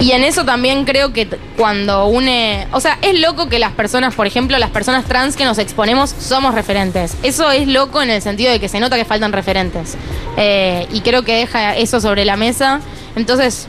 y 0.00 0.12
en 0.12 0.24
eso 0.24 0.44
también 0.44 0.86
creo 0.86 1.12
que 1.12 1.28
cuando 1.56 2.06
une. 2.06 2.66
O 2.72 2.80
sea, 2.80 2.98
es 3.02 3.20
loco 3.20 3.48
que 3.50 3.58
las 3.58 3.72
personas, 3.72 4.14
por 4.14 4.26
ejemplo, 4.26 4.58
las 4.58 4.70
personas 4.70 5.04
trans 5.04 5.36
que 5.36 5.44
nos 5.44 5.58
exponemos, 5.58 6.14
somos 6.18 6.54
referentes. 6.54 7.16
Eso 7.22 7.50
es 7.50 7.68
loco 7.68 8.00
en 8.00 8.08
el 8.08 8.22
sentido 8.22 8.50
de 8.50 8.58
que 8.58 8.68
se 8.68 8.80
nota 8.80 8.96
que 8.96 9.04
faltan 9.04 9.32
referentes. 9.32 9.96
Eh, 10.38 10.86
y 10.90 11.02
creo 11.02 11.22
que 11.22 11.34
deja 11.34 11.76
eso 11.76 12.00
sobre 12.00 12.24
la 12.24 12.36
mesa. 12.36 12.80
Entonces, 13.14 13.68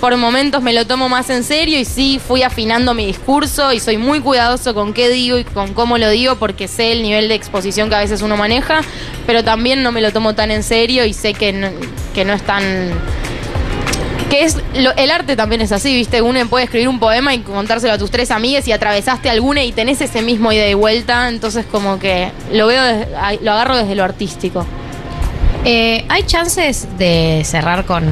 por 0.00 0.16
momentos 0.16 0.62
me 0.62 0.72
lo 0.72 0.86
tomo 0.86 1.08
más 1.08 1.30
en 1.30 1.42
serio 1.44 1.78
y 1.78 1.84
sí 1.84 2.20
fui 2.24 2.42
afinando 2.42 2.94
mi 2.94 3.06
discurso 3.06 3.72
y 3.72 3.80
soy 3.80 3.96
muy 3.96 4.20
cuidadoso 4.20 4.74
con 4.74 4.92
qué 4.92 5.08
digo 5.08 5.38
y 5.38 5.44
con 5.44 5.74
cómo 5.74 5.98
lo 5.98 6.08
digo 6.10 6.36
porque 6.36 6.68
sé 6.68 6.92
el 6.92 7.02
nivel 7.02 7.28
de 7.28 7.34
exposición 7.34 7.88
que 7.88 7.96
a 7.96 8.00
veces 8.00 8.22
uno 8.22 8.36
maneja, 8.36 8.80
pero 9.26 9.42
también 9.42 9.82
no 9.82 9.92
me 9.92 10.00
lo 10.00 10.12
tomo 10.12 10.34
tan 10.34 10.50
en 10.50 10.62
serio 10.62 11.04
y 11.04 11.12
sé 11.12 11.34
que 11.34 11.52
no, 11.52 11.68
que 12.14 12.24
no 12.24 12.34
es 12.34 12.42
tan 12.42 12.92
que 14.30 14.44
es 14.44 14.56
lo- 14.74 14.94
el 14.96 15.10
arte 15.10 15.36
también 15.36 15.60
es 15.60 15.72
así, 15.72 15.94
¿viste? 15.94 16.20
Uno 16.22 16.44
puede 16.48 16.64
escribir 16.64 16.88
un 16.88 16.98
poema 16.98 17.34
y 17.34 17.40
contárselo 17.40 17.92
a 17.92 17.98
tus 17.98 18.10
tres 18.10 18.30
amigas 18.30 18.66
y 18.68 18.72
atravesaste 18.72 19.30
alguna 19.30 19.62
y 19.62 19.72
tenés 19.72 20.00
ese 20.00 20.22
mismo 20.22 20.52
ida 20.52 20.66
y 20.66 20.74
vuelta, 20.74 21.28
entonces 21.28 21.64
como 21.70 21.98
que 21.98 22.30
lo 22.52 22.66
veo 22.66 23.06
lo 23.42 23.52
agarro 23.52 23.76
desde 23.76 23.94
lo 23.94 24.04
artístico. 24.04 24.66
Eh, 25.64 26.04
¿Hay 26.08 26.22
chances 26.22 26.86
de 26.96 27.42
cerrar 27.44 27.84
con 27.86 28.04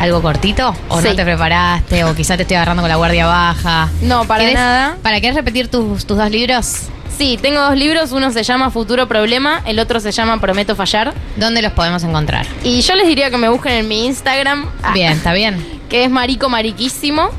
algo 0.00 0.20
cortito? 0.22 0.74
¿O 0.88 1.00
Sí. 1.00 1.08
no 1.08 1.14
te 1.14 1.22
preparaste? 1.24 2.02
¿O 2.04 2.14
quizá 2.16 2.36
te 2.36 2.42
estoy 2.42 2.56
agarrando 2.56 2.82
con 2.82 2.88
la 2.88 2.96
guardia 2.96 3.26
baja? 3.26 3.88
No, 4.02 4.24
para 4.24 4.42
¿Querés- 4.44 4.54
nada. 4.54 4.96
¿Para 5.02 5.20
querés 5.20 5.36
repetir 5.36 5.68
tus, 5.68 6.04
tus 6.04 6.16
dos 6.18 6.30
libros? 6.30 6.82
Sí, 7.16 7.38
tengo 7.40 7.60
dos 7.62 7.76
libros, 7.76 8.12
uno 8.12 8.30
se 8.30 8.42
llama 8.42 8.70
Futuro 8.70 9.08
Problema, 9.08 9.62
el 9.64 9.78
otro 9.78 10.00
se 10.00 10.12
llama 10.12 10.38
Prometo 10.38 10.76
Fallar. 10.76 11.14
¿Dónde 11.36 11.62
los 11.62 11.72
podemos 11.72 12.04
encontrar? 12.04 12.46
Y 12.62 12.82
yo 12.82 12.94
les 12.94 13.06
diría 13.06 13.30
que 13.30 13.38
me 13.38 13.48
busquen 13.48 13.72
en 13.72 13.88
mi 13.88 14.04
Instagram. 14.06 14.68
ah, 14.82 14.92
Bien, 14.92 15.12
está 15.12 15.32
bien. 15.32 15.64
que 15.88 16.04
es 16.04 16.10
marico 16.10 16.48
mariquísimo. 16.50 17.30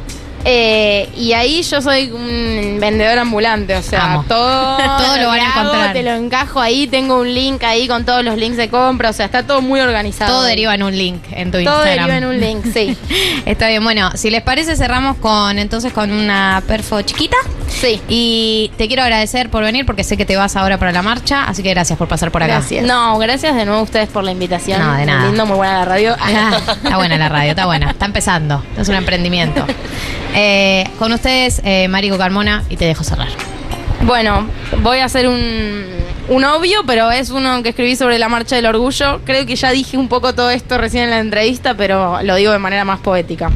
Eh, 0.49 1.09
y 1.17 1.33
ahí 1.33 1.61
yo 1.61 1.81
soy 1.81 2.09
un 2.11 2.77
vendedor 2.79 3.19
ambulante, 3.19 3.75
o 3.75 3.81
sea, 3.81 4.13
Amo. 4.13 4.23
todo, 4.27 4.77
Todo 4.97 5.17
lo 5.17 5.27
van 5.27 5.39
a 5.41 5.47
encontrar. 5.49 5.93
Te 5.93 6.03
lo 6.03 6.11
encajo 6.11 6.61
ahí, 6.61 6.87
tengo 6.87 7.19
un 7.19 7.33
link 7.33 7.63
ahí 7.63 7.87
con 7.87 8.05
todos 8.05 8.23
los 8.23 8.37
links 8.37 8.55
de 8.55 8.69
compra, 8.69 9.09
o 9.09 9.13
sea, 9.13 9.25
está 9.25 9.45
todo 9.45 9.61
muy 9.61 9.79
organizado. 9.81 10.31
Todo 10.31 10.43
deriva 10.43 10.73
en 10.73 10.83
un 10.83 10.97
link 10.97 11.21
en 11.31 11.51
tu 11.51 11.61
Todo 11.63 11.85
Instagram. 11.85 12.07
deriva 12.07 12.17
en 12.17 12.25
un 12.25 12.39
link, 12.39 12.65
sí. 12.73 12.97
Está 13.45 13.67
bien, 13.67 13.83
bueno, 13.83 14.11
si 14.15 14.29
les 14.29 14.41
parece 14.41 14.75
cerramos 14.77 15.17
con 15.17 15.59
entonces 15.59 15.91
con 15.91 16.11
una 16.11 16.63
perfo 16.65 17.01
chiquita. 17.01 17.35
Sí. 17.67 18.01
Y 18.07 18.71
te 18.77 18.87
quiero 18.87 19.03
agradecer 19.03 19.49
por 19.49 19.63
venir 19.63 19.85
porque 19.85 20.03
sé 20.03 20.17
que 20.17 20.25
te 20.25 20.35
vas 20.35 20.55
ahora 20.55 20.77
para 20.77 20.91
la 20.91 21.01
marcha, 21.01 21.43
así 21.43 21.63
que 21.63 21.69
gracias 21.69 21.97
por 21.97 22.07
pasar 22.07 22.31
por 22.31 22.43
acá. 22.43 22.53
Gracias. 22.53 22.85
No, 22.85 23.17
gracias 23.17 23.55
de 23.55 23.65
nuevo 23.65 23.81
a 23.81 23.83
ustedes 23.83 24.09
por 24.09 24.23
la 24.23 24.31
invitación. 24.31 24.79
No, 24.81 24.93
de 24.95 25.05
nada. 25.05 25.25
Lindo, 25.25 25.45
muy 25.45 25.57
buena 25.57 25.79
la 25.79 25.85
radio. 25.85 26.15
Ah, 26.19 26.59
está 26.67 26.97
buena 26.97 27.17
la 27.17 27.29
radio, 27.29 27.51
está 27.51 27.65
buena. 27.65 27.91
Está 27.91 28.05
empezando. 28.05 28.63
Es 28.77 28.89
un 28.89 28.95
emprendimiento. 28.95 29.65
Eh, 30.39 30.87
con 30.99 31.11
ustedes, 31.13 31.61
eh, 31.63 31.87
Marico 31.87 32.15
Carmona, 32.15 32.63
y 32.69 32.77
te 32.77 32.85
dejo 32.85 33.03
cerrar. 33.03 33.29
Bueno, 34.01 34.47
voy 34.83 34.99
a 34.99 35.05
hacer 35.05 35.27
un, 35.27 35.83
un 36.29 36.43
obvio, 36.43 36.83
pero 36.85 37.09
es 37.09 37.31
uno 37.31 37.63
que 37.63 37.69
escribí 37.69 37.95
sobre 37.95 38.19
la 38.19 38.29
marcha 38.29 38.55
del 38.55 38.67
orgullo. 38.67 39.21
Creo 39.25 39.47
que 39.47 39.55
ya 39.55 39.71
dije 39.71 39.97
un 39.97 40.09
poco 40.09 40.35
todo 40.35 40.51
esto 40.51 40.77
recién 40.77 41.05
en 41.05 41.09
la 41.09 41.19
entrevista, 41.19 41.73
pero 41.73 42.21
lo 42.21 42.35
digo 42.35 42.51
de 42.51 42.59
manera 42.59 42.85
más 42.85 42.99
poética. 42.99 43.49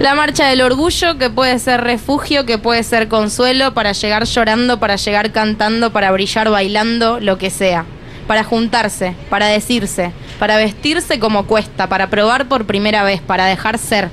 La 0.00 0.16
marcha 0.16 0.48
del 0.48 0.60
orgullo, 0.60 1.18
que 1.18 1.30
puede 1.30 1.56
ser 1.60 1.80
refugio, 1.82 2.44
que 2.44 2.58
puede 2.58 2.82
ser 2.82 3.06
consuelo, 3.06 3.74
para 3.74 3.92
llegar 3.92 4.24
llorando, 4.24 4.80
para 4.80 4.96
llegar 4.96 5.30
cantando, 5.30 5.92
para 5.92 6.10
brillar 6.10 6.50
bailando, 6.50 7.20
lo 7.20 7.38
que 7.38 7.48
sea. 7.48 7.84
Para 8.26 8.42
juntarse, 8.42 9.14
para 9.30 9.46
decirse, 9.46 10.10
para 10.40 10.56
vestirse 10.56 11.20
como 11.20 11.46
cuesta, 11.46 11.88
para 11.88 12.10
probar 12.10 12.48
por 12.48 12.66
primera 12.66 13.04
vez, 13.04 13.20
para 13.20 13.46
dejar 13.46 13.78
ser. 13.78 14.08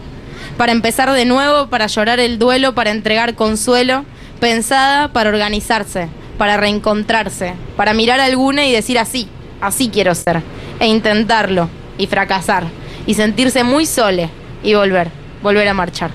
Para 0.56 0.72
empezar 0.72 1.12
de 1.12 1.26
nuevo, 1.26 1.68
para 1.68 1.88
llorar 1.88 2.20
el 2.20 2.38
duelo, 2.38 2.76
para 2.76 2.92
entregar 2.92 3.34
consuelo, 3.34 4.06
pensada 4.40 5.08
para 5.08 5.30
organizarse, 5.30 6.10
para 6.38 6.58
reencontrarse, 6.58 7.56
para 7.76 7.96
mirar 7.96 8.20
alguna 8.20 8.68
y 8.68 8.72
decir 8.72 9.00
así, 9.00 9.28
así 9.62 9.90
quiero 9.90 10.14
ser, 10.14 10.44
e 10.80 10.88
intentarlo, 10.88 11.70
y 11.98 12.06
fracasar, 12.06 12.66
y 13.08 13.16
sentirse 13.16 13.64
muy 13.64 13.86
sole, 13.86 14.30
y 14.64 14.74
volver, 14.74 15.21
volver 15.42 15.68
a 15.68 15.74
marchar. 15.74 16.12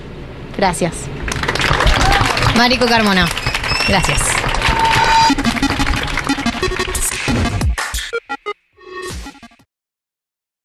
Gracias. 0.57 0.93
Marico 2.55 2.85
Carmona, 2.87 3.27
gracias. 3.87 4.21